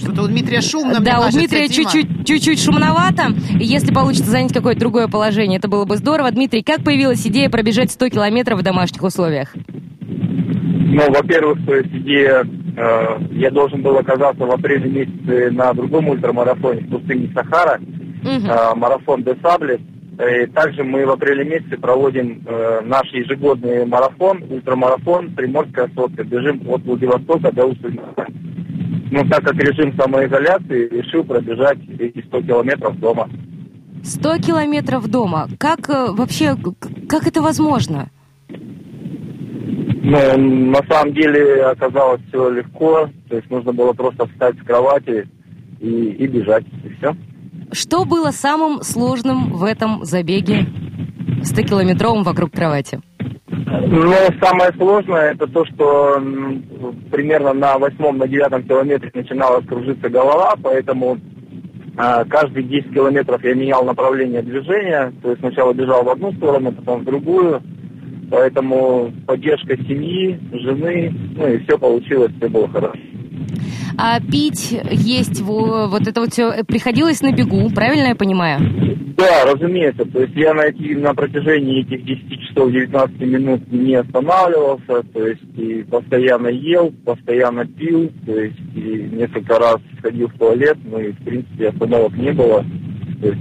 Что-то 0.00 0.22
у 0.22 0.26
Дмитрия 0.28 0.60
шумно, 0.60 1.00
Да, 1.00 1.18
мне 1.18 1.28
у 1.28 1.30
Дмитрия 1.30 1.66
кажется, 1.66 1.82
чуть-чуть, 1.82 2.26
чуть-чуть 2.26 2.62
шумновато. 2.62 3.34
Если 3.58 3.92
получится 3.92 4.30
занять 4.30 4.52
какое-то 4.52 4.80
другое 4.80 5.08
положение, 5.08 5.58
это 5.58 5.68
было 5.68 5.84
бы 5.84 5.96
здорово. 5.96 6.30
Дмитрий, 6.30 6.62
как 6.62 6.84
появилась 6.84 7.26
идея 7.26 7.48
пробежать 7.48 7.90
100 7.90 8.10
километров 8.10 8.60
в 8.60 8.62
домашних 8.62 9.02
условиях? 9.02 9.54
Ну, 10.86 11.10
во-первых, 11.10 11.64
то 11.66 11.74
есть 11.74 11.90
идея, 11.92 12.44
э, 12.76 13.18
я 13.32 13.50
должен 13.50 13.82
был 13.82 13.96
оказаться 13.96 14.44
в 14.44 14.50
апреле 14.50 14.88
месяце 14.90 15.50
на 15.50 15.72
другом 15.72 16.08
ультрамарафоне 16.10 16.82
в 16.82 16.90
пустыне 16.90 17.30
Сахара, 17.34 17.80
Мгм. 18.22 18.46
э, 18.50 18.74
марафон 18.76 19.22
де 19.22 19.34
Саблес. 19.42 19.80
И 20.14 20.46
также 20.46 20.84
мы 20.84 21.04
в 21.06 21.10
апреле 21.10 21.44
месяце 21.44 21.76
проводим 21.76 22.42
э, 22.46 22.80
наш 22.84 23.12
ежегодный 23.12 23.84
марафон, 23.86 24.44
ультрамарафон 24.48 25.30
«Приморская 25.34 25.88
сотка». 25.96 26.22
Бежим 26.22 26.62
от 26.68 26.82
Владивостока 26.84 27.50
до 27.50 27.66
Усть-Илимска. 27.66 28.26
Но 29.10 29.24
так 29.28 29.42
как 29.44 29.54
режим 29.56 29.92
самоизоляции, 29.96 30.88
решил 30.88 31.24
пробежать 31.24 31.78
эти 31.98 32.24
100 32.26 32.42
километров 32.42 32.98
дома. 33.00 33.28
100 34.04 34.38
километров 34.38 35.08
дома. 35.08 35.48
Как 35.58 35.88
э, 35.90 36.12
вообще, 36.12 36.56
как 37.08 37.26
это 37.26 37.40
возможно? 37.42 38.10
Ну, 40.04 40.36
на 40.36 40.82
самом 40.86 41.14
деле 41.14 41.64
оказалось 41.64 42.20
все 42.28 42.50
легко. 42.50 43.08
То 43.30 43.36
есть 43.36 43.50
нужно 43.50 43.72
было 43.72 43.94
просто 43.94 44.26
встать 44.26 44.54
с 44.58 44.66
кровати 44.66 45.26
и, 45.80 45.86
и 45.86 46.26
бежать, 46.26 46.64
и 46.84 46.90
все. 46.90 47.16
Что 47.72 48.04
было 48.04 48.30
самым 48.30 48.82
сложным 48.82 49.54
в 49.54 49.64
этом 49.64 50.04
забеге 50.04 50.66
100-километровом 51.40 52.22
вокруг 52.22 52.52
кровати? 52.52 53.00
Ну, 53.48 54.14
самое 54.42 54.72
сложное 54.76 55.32
это 55.32 55.46
то, 55.46 55.64
что 55.64 56.22
примерно 57.10 57.54
на 57.54 57.78
восьмом, 57.78 58.18
на 58.18 58.28
девятом 58.28 58.62
километре 58.64 59.10
начинала 59.14 59.62
кружиться 59.62 60.10
голова, 60.10 60.54
поэтому 60.62 61.18
а, 61.96 62.24
каждые 62.24 62.64
10 62.64 62.92
километров 62.92 63.42
я 63.42 63.54
менял 63.54 63.84
направление 63.84 64.42
движения, 64.42 65.12
то 65.22 65.30
есть 65.30 65.40
сначала 65.40 65.72
бежал 65.72 66.04
в 66.04 66.10
одну 66.10 66.32
сторону, 66.32 66.72
потом 66.72 67.00
в 67.00 67.04
другую, 67.04 67.62
поэтому 68.34 69.12
поддержка 69.26 69.76
семьи, 69.76 70.38
жены, 70.52 71.14
ну 71.36 71.46
и 71.46 71.58
все 71.58 71.78
получилось, 71.78 72.32
все 72.36 72.48
было 72.48 72.68
хорошо. 72.68 72.98
А 73.96 74.18
пить, 74.20 74.76
есть, 74.90 75.40
во- 75.40 75.86
вот 75.86 76.08
это 76.08 76.20
вот 76.20 76.32
все 76.32 76.64
приходилось 76.64 77.22
на 77.22 77.30
бегу, 77.30 77.70
правильно 77.70 78.08
я 78.08 78.14
понимаю? 78.16 78.58
Да, 79.16 79.44
разумеется. 79.44 80.04
То 80.06 80.22
есть 80.22 80.34
я 80.34 80.52
на, 80.52 80.62
эти, 80.62 80.94
на 80.94 81.14
протяжении 81.14 81.82
этих 81.82 82.04
10 82.04 82.40
часов 82.48 82.72
19 82.72 83.20
минут 83.20 83.72
не 83.72 83.94
останавливался, 83.94 85.04
то 85.12 85.26
есть 85.26 85.42
и 85.56 85.84
постоянно 85.84 86.48
ел, 86.48 86.92
постоянно 87.04 87.64
пил, 87.64 88.10
то 88.26 88.36
есть 88.36 88.58
и 88.74 89.08
несколько 89.12 89.60
раз 89.60 89.76
сходил 89.98 90.26
в 90.26 90.38
туалет, 90.38 90.76
ну 90.84 90.98
и 90.98 91.12
в 91.12 91.18
принципе 91.24 91.68
остановок 91.68 92.16
не 92.16 92.32
было. 92.32 92.64
То 93.20 93.28
есть, 93.28 93.40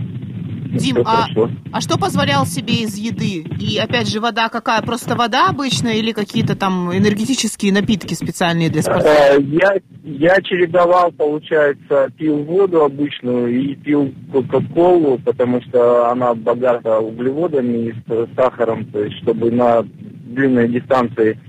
Дим, 0.73 0.97
а, 1.05 1.23
хорошо. 1.23 1.49
а 1.71 1.81
что 1.81 1.97
позволял 1.97 2.45
себе 2.45 2.81
из 2.81 2.97
еды? 2.97 3.45
И 3.59 3.77
опять 3.77 4.09
же, 4.09 4.19
вода 4.19 4.49
какая? 4.49 4.81
Просто 4.81 5.15
вода 5.15 5.49
обычная 5.49 5.93
или 5.93 6.11
какие-то 6.11 6.55
там 6.55 6.91
энергетические 6.95 7.71
напитки 7.71 8.13
специальные 8.13 8.69
для 8.69 8.81
спортсменов? 8.81 9.17
Э, 9.17 9.41
Я, 9.41 9.75
я 10.03 10.41
чередовал, 10.41 11.11
получается, 11.11 12.09
пил 12.17 12.43
воду 12.43 12.83
обычную 12.83 13.61
и 13.61 13.75
пил 13.75 14.13
кока-колу, 14.31 15.19
потому 15.23 15.61
что 15.61 16.09
она 16.09 16.33
богата 16.33 16.99
углеводами 16.99 17.89
и 17.89 17.93
с 17.93 18.35
сахаром, 18.35 18.85
то 18.85 19.03
есть 19.03 19.17
чтобы 19.21 19.51
на 19.51 19.83
длинной 19.83 20.67
дистанции 20.67 21.39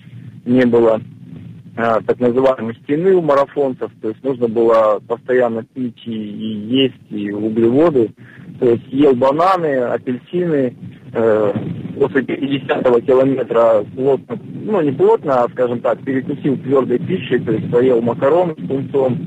не 0.45 0.67
было 0.67 1.01
так 1.75 2.21
называемой 2.21 2.77
стены 2.85 3.15
у 3.15 3.23
марафонцев, 3.23 3.91
то 4.01 4.09
есть 4.09 4.23
нужно 4.23 4.49
было 4.49 5.01
постоянно 5.07 5.65
пить 5.65 6.03
и, 6.07 6.13
и 6.13 6.85
есть 6.85 7.11
и 7.11 7.33
углеводы, 7.33 8.11
то 8.61 8.69
есть 8.71 8.85
ел 8.93 9.15
бананы, 9.15 9.79
апельсины, 9.79 10.77
э, 11.13 11.53
после 11.99 12.23
50-го 12.23 13.01
километра 13.01 13.85
плотно, 13.95 14.39
ну 14.65 14.81
не 14.83 14.93
плотно, 14.93 15.43
а 15.43 15.49
скажем 15.49 15.81
так, 15.81 16.01
перекусил 16.05 16.57
твердой 16.59 16.99
пищей, 17.01 17.39
то 17.41 17.53
есть 17.53 17.71
поел 17.71 18.01
макарон 18.01 18.55
с 18.57 18.69
тунцом, 18.69 19.19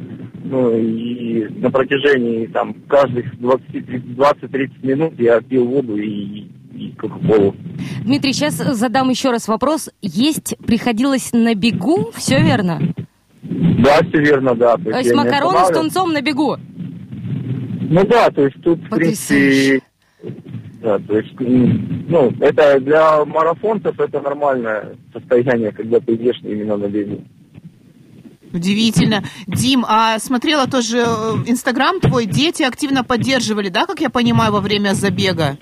ну 0.45 0.77
и 0.77 1.47
на 1.59 1.69
протяжении 1.69 2.45
там 2.47 2.75
каждых 2.87 3.25
20-30 3.35 4.69
минут 4.83 5.19
я 5.19 5.41
пил 5.41 5.65
воду 5.65 5.97
и, 5.97 6.47
и 6.97 7.07
кока-колу. 7.07 7.55
Дмитрий, 8.03 8.33
сейчас 8.33 8.55
задам 8.55 9.09
еще 9.09 9.31
раз 9.31 9.47
вопрос. 9.47 9.89
Есть 10.01 10.55
приходилось 10.65 11.31
на 11.33 11.55
бегу, 11.55 12.11
все 12.15 12.39
верно? 12.41 12.79
Да, 13.43 13.99
все 14.09 14.19
верно, 14.19 14.55
да. 14.55 14.75
То 14.77 14.89
есть 14.89 15.09
я 15.09 15.15
не 15.15 15.17
макароны 15.17 15.65
с 15.65 15.69
тунцом 15.69 16.11
на 16.11 16.21
бегу? 16.21 16.57
Ну 17.89 18.05
да, 18.05 18.29
то 18.29 18.43
есть 18.43 18.61
тут, 18.61 18.79
в 18.79 18.89
принципе, 18.89 19.81
да, 20.81 20.99
то 20.99 21.17
есть, 21.17 21.33
ну, 21.39 22.33
это 22.41 22.79
для 22.81 23.23
марафонцев 23.25 23.99
это 23.99 24.19
нормальное 24.19 24.95
состояние, 25.13 25.71
когда 25.71 25.99
ты 25.99 26.15
идешь 26.15 26.39
именно 26.43 26.75
на 26.77 26.87
бегу. 26.87 27.23
Удивительно. 28.53 29.23
Дим, 29.45 29.85
а 29.87 30.19
смотрела 30.19 30.67
тоже 30.67 30.99
э, 30.99 31.03
Инстаграм 31.47 31.99
твой, 31.99 32.25
дети 32.25 32.63
активно 32.63 33.03
поддерживали, 33.03 33.69
да, 33.69 33.85
как 33.85 33.99
я 33.99 34.09
понимаю, 34.09 34.53
во 34.53 34.61
время 34.61 34.93
забега? 34.93 35.57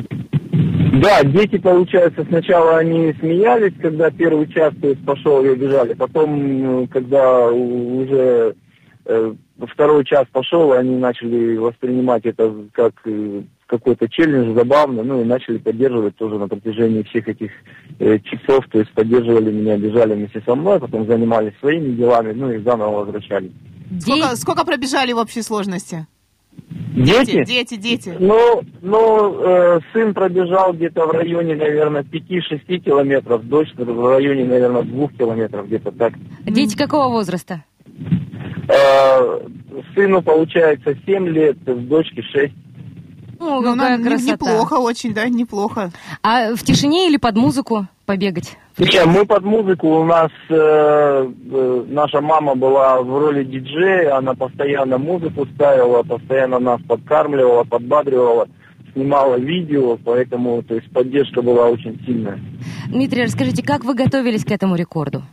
Да, 0.93 1.24
дети, 1.24 1.58
получается, 1.58 2.26
сначала 2.28 2.78
они 2.78 3.13
смеялись, 3.19 3.74
когда 3.82 4.12
первый 4.12 4.48
час 4.48 4.74
то 4.82 4.89
есть, 4.89 5.04
пошел 5.06 5.43
и 5.43 5.50
убежали. 5.50 5.93
Потом, 5.93 6.84
э, 6.84 6.88
когда 6.88 7.48
уже 7.50 8.56
э, 9.06 9.34
второй 9.71 10.06
час 10.06 10.26
пошел, 10.32 10.74
они 10.74 10.95
начали 10.98 11.58
воспринимать 11.58 12.26
это 12.26 12.54
как 12.74 12.93
э, 13.06 13.41
какой-то 13.67 14.08
челлендж 14.08 14.56
забавно, 14.56 15.04
ну 15.04 15.21
и 15.21 15.26
начали 15.26 15.58
поддерживать 15.58 16.15
тоже 16.17 16.38
на 16.38 16.48
протяжении 16.48 17.04
всех 17.04 17.28
этих 17.28 17.52
э, 18.00 18.19
часов, 18.19 18.65
то 18.71 18.80
есть 18.80 18.91
поддерживали 18.91 19.52
меня, 19.52 19.78
бежали 19.78 20.13
вместе 20.13 20.41
со 20.45 20.56
мной, 20.56 20.80
потом 20.80 21.08
занимались 21.08 21.58
своими 21.60 21.95
делами, 21.95 22.34
ну 22.34 22.52
и 22.52 22.60
заново 22.60 23.06
возвращались. 23.06 23.52
Сколько, 24.00 24.36
сколько 24.36 24.65
пробежали 24.65 25.13
в 25.13 25.17
общей 25.17 25.41
сложности? 25.41 26.08
Дети? 26.96 27.44
Дети, 27.46 27.76
дети. 27.76 28.15
Ну, 28.20 28.62
ну 28.82 29.39
э, 29.44 29.80
сын 29.91 30.13
пробежал 30.13 30.74
где-то 30.74 31.06
в 31.08 31.12
районе, 31.12 31.56
наверное, 31.56 32.04
5-6 32.04 32.80
километров, 32.80 33.44
дочь 33.48 33.74
в 33.76 34.08
районе, 34.10 34.46
наверное, 34.46 34.84
2 34.84 35.08
километров, 35.10 35.68
где-то 35.68 35.91
так. 35.91 36.13
Дети 36.46 36.76
какого 36.78 37.10
возраста? 37.10 37.63
Э, 38.70 39.39
сыну, 39.94 40.22
получается, 40.22 40.96
7 41.06 41.28
лет, 41.28 41.58
дочке 41.88 42.22
6. 42.22 42.54
Ну, 43.39 43.62
Ну, 43.62 43.74
какая 43.74 43.98
на- 43.98 44.04
красота. 44.04 44.32
неплохо 44.32 44.74
очень, 44.76 45.13
да, 45.13 45.28
неплохо. 45.28 45.91
А 46.24 46.56
в 46.56 46.63
тишине 46.63 47.08
или 47.10 47.18
под 47.18 47.36
музыку 47.36 47.88
побегать? 48.06 48.58
Не, 48.78 49.06
мы 49.06 49.26
под 49.26 49.44
музыку, 49.44 50.02
у 50.02 50.04
нас 50.06 50.32
э, 50.50 50.54
э, 50.56 51.86
наша 51.88 52.22
мама 52.22 52.56
была 52.56 53.02
в 53.02 53.18
роли 53.18 53.44
диджея, 53.44 54.18
она 54.18 54.34
постоянно 54.34 54.98
музыку 54.98 55.46
ставила, 55.56 56.04
постоянно 56.04 56.60
нас 56.60 56.82
подкармливала, 56.88 57.63
подбадривала, 57.63 58.48
снимала 58.94 59.38
видео, 59.38 59.98
поэтому, 60.04 60.62
то 60.63 60.76
есть, 60.76 60.91
поддержка 60.91 61.41
была 61.41 61.68
очень 61.68 62.00
сильная. 62.06 62.39
Дмитрий, 62.88 63.24
расскажите, 63.24 63.63
как 63.63 63.84
вы 63.84 63.94
готовились 63.94 64.46
к 64.46 64.52
этому 64.52 64.76
рекорду? 64.76 65.24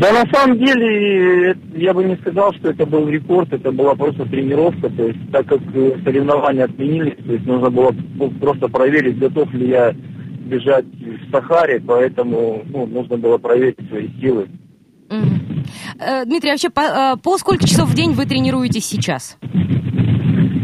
Да 0.00 0.12
на 0.12 0.24
самом 0.32 0.58
деле 0.58 1.52
э, 1.52 1.54
я 1.76 1.94
бы 1.94 2.04
не 2.04 2.16
сказал, 2.16 2.52
что 2.54 2.70
это 2.70 2.84
был 2.84 3.08
рекорд, 3.08 3.52
это 3.52 3.70
была 3.70 3.94
просто 3.94 4.24
тренировка, 4.26 4.90
то 4.90 5.06
есть 5.06 5.18
так 5.30 5.46
как 5.46 5.60
э, 5.72 5.98
соревнования 6.04 6.64
отменились, 6.64 7.16
то 7.24 7.32
есть 7.32 7.46
нужно 7.46 7.70
было 7.70 7.94
просто 8.40 8.68
проверить, 8.68 9.18
готов 9.18 9.52
ли 9.54 9.68
я 9.68 9.94
бежать 10.44 10.84
в 10.84 11.30
Сахаре, 11.30 11.80
поэтому 11.80 12.62
ну, 12.66 12.86
нужно 12.86 13.16
было 13.16 13.38
проверить 13.38 13.88
свои 13.88 14.08
силы. 14.20 14.48
Э, 15.98 16.24
Дмитрий, 16.24 16.50
вообще 16.50 16.70
по, 16.70 16.80
э, 16.80 17.16
по 17.22 17.38
сколько 17.38 17.66
часов 17.66 17.88
в 17.88 17.94
день 17.94 18.12
вы 18.12 18.26
тренируетесь 18.26 18.84
сейчас? 18.84 19.38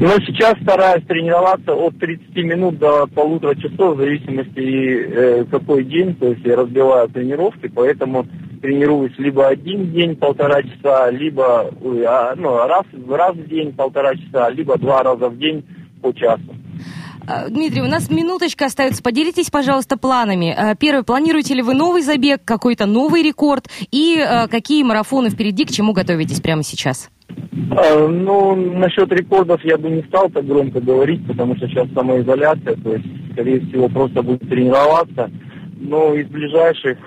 Но 0.00 0.08
сейчас 0.26 0.54
стараюсь 0.62 1.04
тренироваться 1.04 1.74
от 1.74 1.98
30 1.98 2.34
минут 2.36 2.78
до 2.78 3.06
полутора 3.06 3.54
часов, 3.54 3.96
в 3.96 4.00
зависимости 4.00 4.58
э, 4.58 5.44
какой 5.44 5.84
день, 5.84 6.14
то 6.14 6.28
есть 6.28 6.44
я 6.44 6.56
разбиваю 6.56 7.08
тренировки, 7.10 7.68
поэтому 7.68 8.26
тренируюсь 8.62 9.12
либо 9.18 9.46
один 9.46 9.92
день 9.92 10.16
полтора 10.16 10.62
часа, 10.62 11.10
либо 11.10 11.70
а, 12.06 12.34
ну, 12.34 12.66
раз, 12.66 12.84
раз 13.08 13.36
в 13.36 13.46
день 13.46 13.74
полтора 13.74 14.14
часа, 14.14 14.48
либо 14.50 14.78
два 14.78 15.02
раза 15.02 15.28
в 15.28 15.38
день 15.38 15.64
по 16.00 16.12
часу. 16.12 16.54
Э, 17.30 17.48
Дмитрий, 17.48 17.82
у 17.82 17.86
нас 17.86 18.10
минуточка 18.10 18.66
остается. 18.66 19.02
Поделитесь, 19.02 19.50
пожалуйста, 19.50 19.96
планами. 19.96 20.54
Э, 20.56 20.74
Первое, 20.78 21.02
планируете 21.02 21.54
ли 21.54 21.62
вы 21.62 21.74
новый 21.74 22.02
забег, 22.02 22.42
какой-то 22.44 22.86
новый 22.86 23.22
рекорд? 23.22 23.66
И 23.90 24.18
э, 24.18 24.48
какие 24.48 24.82
марафоны 24.82 25.30
впереди, 25.30 25.64
к 25.64 25.70
чему 25.70 25.92
готовитесь 25.92 26.40
прямо 26.40 26.62
сейчас? 26.62 27.10
Ну, 27.28 28.56
насчет 28.56 29.12
рекордов 29.12 29.64
я 29.64 29.78
бы 29.78 29.88
не 29.88 30.02
стал 30.02 30.28
так 30.30 30.44
громко 30.44 30.80
говорить, 30.80 31.24
потому 31.28 31.56
что 31.56 31.68
сейчас 31.68 31.86
самоизоляция, 31.94 32.74
то 32.74 32.94
есть, 32.94 33.04
скорее 33.32 33.60
всего, 33.60 33.88
просто 33.88 34.22
будет 34.22 34.48
тренироваться. 34.48 35.30
Но 35.78 36.14
из 36.14 36.26
ближайших 36.26 36.98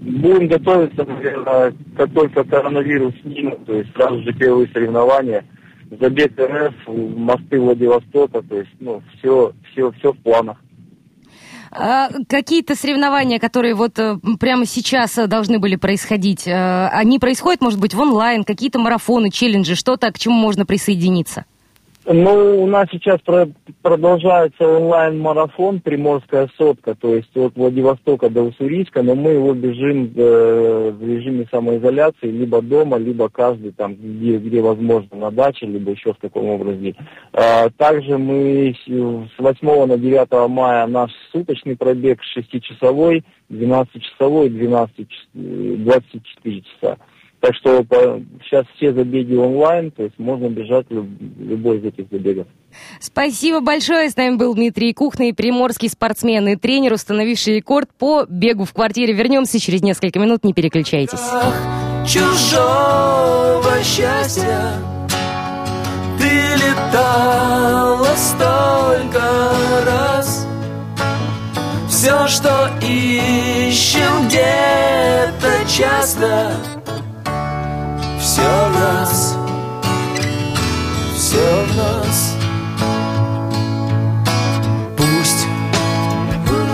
будем 0.00 0.48
готовиться, 0.48 1.04
наверное, 1.04 1.74
как 1.96 2.10
только 2.12 2.44
коронавирус 2.44 3.12
снимут, 3.22 3.66
то 3.66 3.74
есть 3.74 3.92
сразу 3.94 4.22
же 4.22 4.32
первые 4.32 4.68
соревнования. 4.72 5.44
Забег 5.90 6.38
РФ, 6.38 6.74
мосты 6.86 7.60
Владивостока, 7.60 8.42
то 8.42 8.56
есть, 8.58 8.70
ну, 8.78 9.02
все, 9.18 9.52
все, 9.72 9.90
все 9.92 10.12
в 10.12 10.18
планах. 10.18 10.58
А, 11.72 12.08
Какие-то 12.28 12.74
соревнования, 12.74 13.38
которые 13.38 13.74
вот 13.74 13.98
э, 13.98 14.16
прямо 14.38 14.66
сейчас 14.66 15.18
э, 15.18 15.26
должны 15.26 15.58
были 15.58 15.76
происходить, 15.76 16.46
э, 16.46 16.88
они 16.88 17.18
происходят, 17.18 17.60
может 17.60 17.80
быть, 17.80 17.94
в 17.94 18.00
онлайн, 18.00 18.44
какие-то 18.44 18.78
марафоны, 18.78 19.30
челленджи, 19.30 19.76
что-то, 19.76 20.12
к 20.12 20.18
чему 20.18 20.34
можно 20.34 20.66
присоединиться? 20.66 21.44
Ну, 22.06 22.64
у 22.64 22.66
нас 22.66 22.88
сейчас 22.90 23.20
про- 23.20 23.48
продолжается 23.82 24.66
онлайн-марафон 24.66 25.80
«Приморская 25.80 26.48
сотка», 26.56 26.94
то 26.94 27.14
есть 27.14 27.36
от 27.36 27.54
Владивостока 27.56 28.30
до 28.30 28.42
Уссурийска, 28.42 29.02
но 29.02 29.14
мы 29.14 29.32
его 29.32 29.54
бежим 29.54 30.10
э, 30.16 30.90
в 30.90 31.04
режиме 31.40 31.46
самоизоляции, 31.50 32.26
либо 32.26 32.62
дома, 32.62 32.96
либо 32.98 33.28
каждый 33.28 33.72
там, 33.72 33.94
где, 33.94 34.38
где 34.38 34.60
возможно, 34.60 35.16
на 35.16 35.30
даче, 35.30 35.66
либо 35.66 35.92
еще 35.92 36.12
в 36.12 36.18
таком 36.18 36.46
образе. 36.46 36.94
А, 37.32 37.68
также 37.76 38.18
мы 38.18 38.74
с 38.74 38.90
с 38.90 39.38
8 39.38 39.86
на 39.86 39.96
9 39.98 40.48
мая 40.48 40.86
наш 40.86 41.10
суточный 41.32 41.76
пробег 41.76 42.20
6-часовой, 42.36 43.24
12-часовой, 43.50 44.48
12, 44.50 45.08
час- 45.08 45.28
э, 45.34 45.74
24 45.78 46.62
часа. 46.62 46.96
Так 47.40 47.54
что 47.54 47.82
по- 47.84 48.20
сейчас 48.44 48.66
все 48.76 48.92
забеги 48.92 49.34
онлайн, 49.34 49.90
то 49.92 50.02
есть 50.02 50.18
можно 50.18 50.48
бежать 50.48 50.84
люб- 50.90 51.08
любой 51.38 51.78
из 51.78 51.84
этих 51.84 52.06
забегов. 52.10 52.46
Спасибо 53.00 53.60
большое. 53.60 54.10
С 54.10 54.16
нами 54.16 54.36
был 54.36 54.54
Дмитрий 54.54 54.92
Кухный, 54.92 55.32
приморский 55.34 55.88
спортсмен 55.88 56.46
и 56.48 56.56
тренер, 56.56 56.92
установивший 56.92 57.56
рекорд 57.56 57.88
по 57.98 58.24
бегу 58.28 58.64
в 58.66 58.72
квартире. 58.74 59.14
Вернемся 59.14 59.58
через 59.58 59.82
несколько 59.82 60.18
минут, 60.18 60.44
не 60.44 60.52
переключайтесь. 60.52 61.18
чужого 62.06 63.82
счастья 63.82 64.72
Ты 66.18 66.28
летала 66.56 68.06
столько 68.16 69.22
раз 69.86 70.46
Все, 71.88 72.26
что 72.28 72.68
ищем 72.82 74.26
где-то 74.28 75.50
часто 75.68 76.52
Все 78.40 78.48
в 78.48 78.80
нас. 78.80 79.36
Все 81.14 81.64
в 81.66 81.76
нас. 81.76 82.36
Пусть 84.96 85.46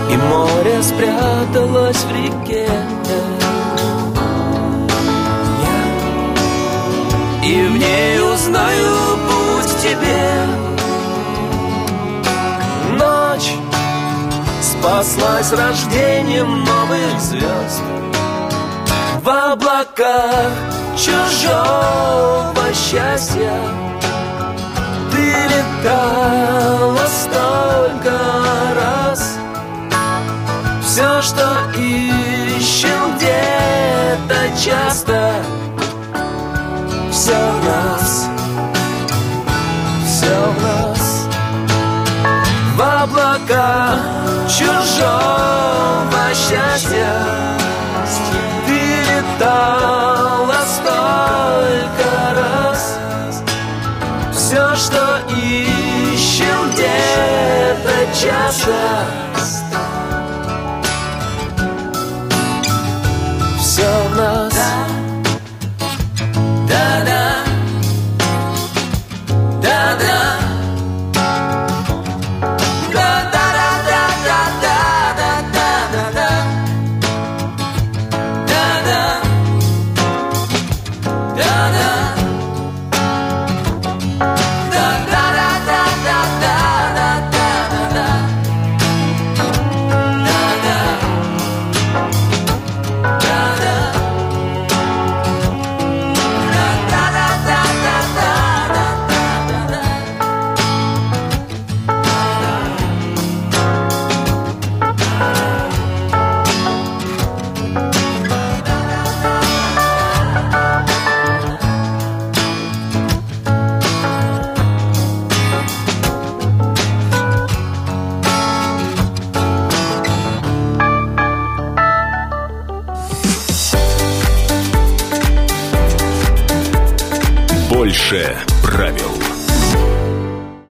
и 0.09 0.15
море 0.15 0.81
спряталось 0.81 1.97
в 1.97 2.11
реке. 2.15 2.69
И 7.43 7.63
в 7.63 7.77
ней 7.77 8.21
узнаю 8.21 9.17
путь 9.27 9.77
тебе. 9.81 10.45
Ночь 12.97 13.51
спаслась 14.61 15.51
рождением 15.51 16.63
новых 16.63 17.19
звезд 17.19 17.83
В 19.27 19.29
облаках 19.29 20.53
чужого 20.95 22.73
счастья. 22.73 23.59
Ты 25.11 25.33
летала 25.53 27.05
столько 27.07 28.17
раз. 28.73 29.37
Все, 30.81 31.21
что 31.21 31.43
ищем 31.75 33.17
где-то 33.17 34.65
часто 34.65 35.33
все 37.11 37.35
в 37.35 37.65
нас, 37.65 38.29
все 40.05 40.35
в 40.55 40.63
нас. 40.63 41.27
В 42.77 42.81
облаках 42.81 43.99
чужого 44.47 45.66
летала 49.57 50.53
столько 50.65 52.09
раз. 52.35 52.97
Все, 54.31 54.75
что 54.75 55.19
ищем 55.29 56.71
где-то 56.71 57.95
часто 58.13 58.73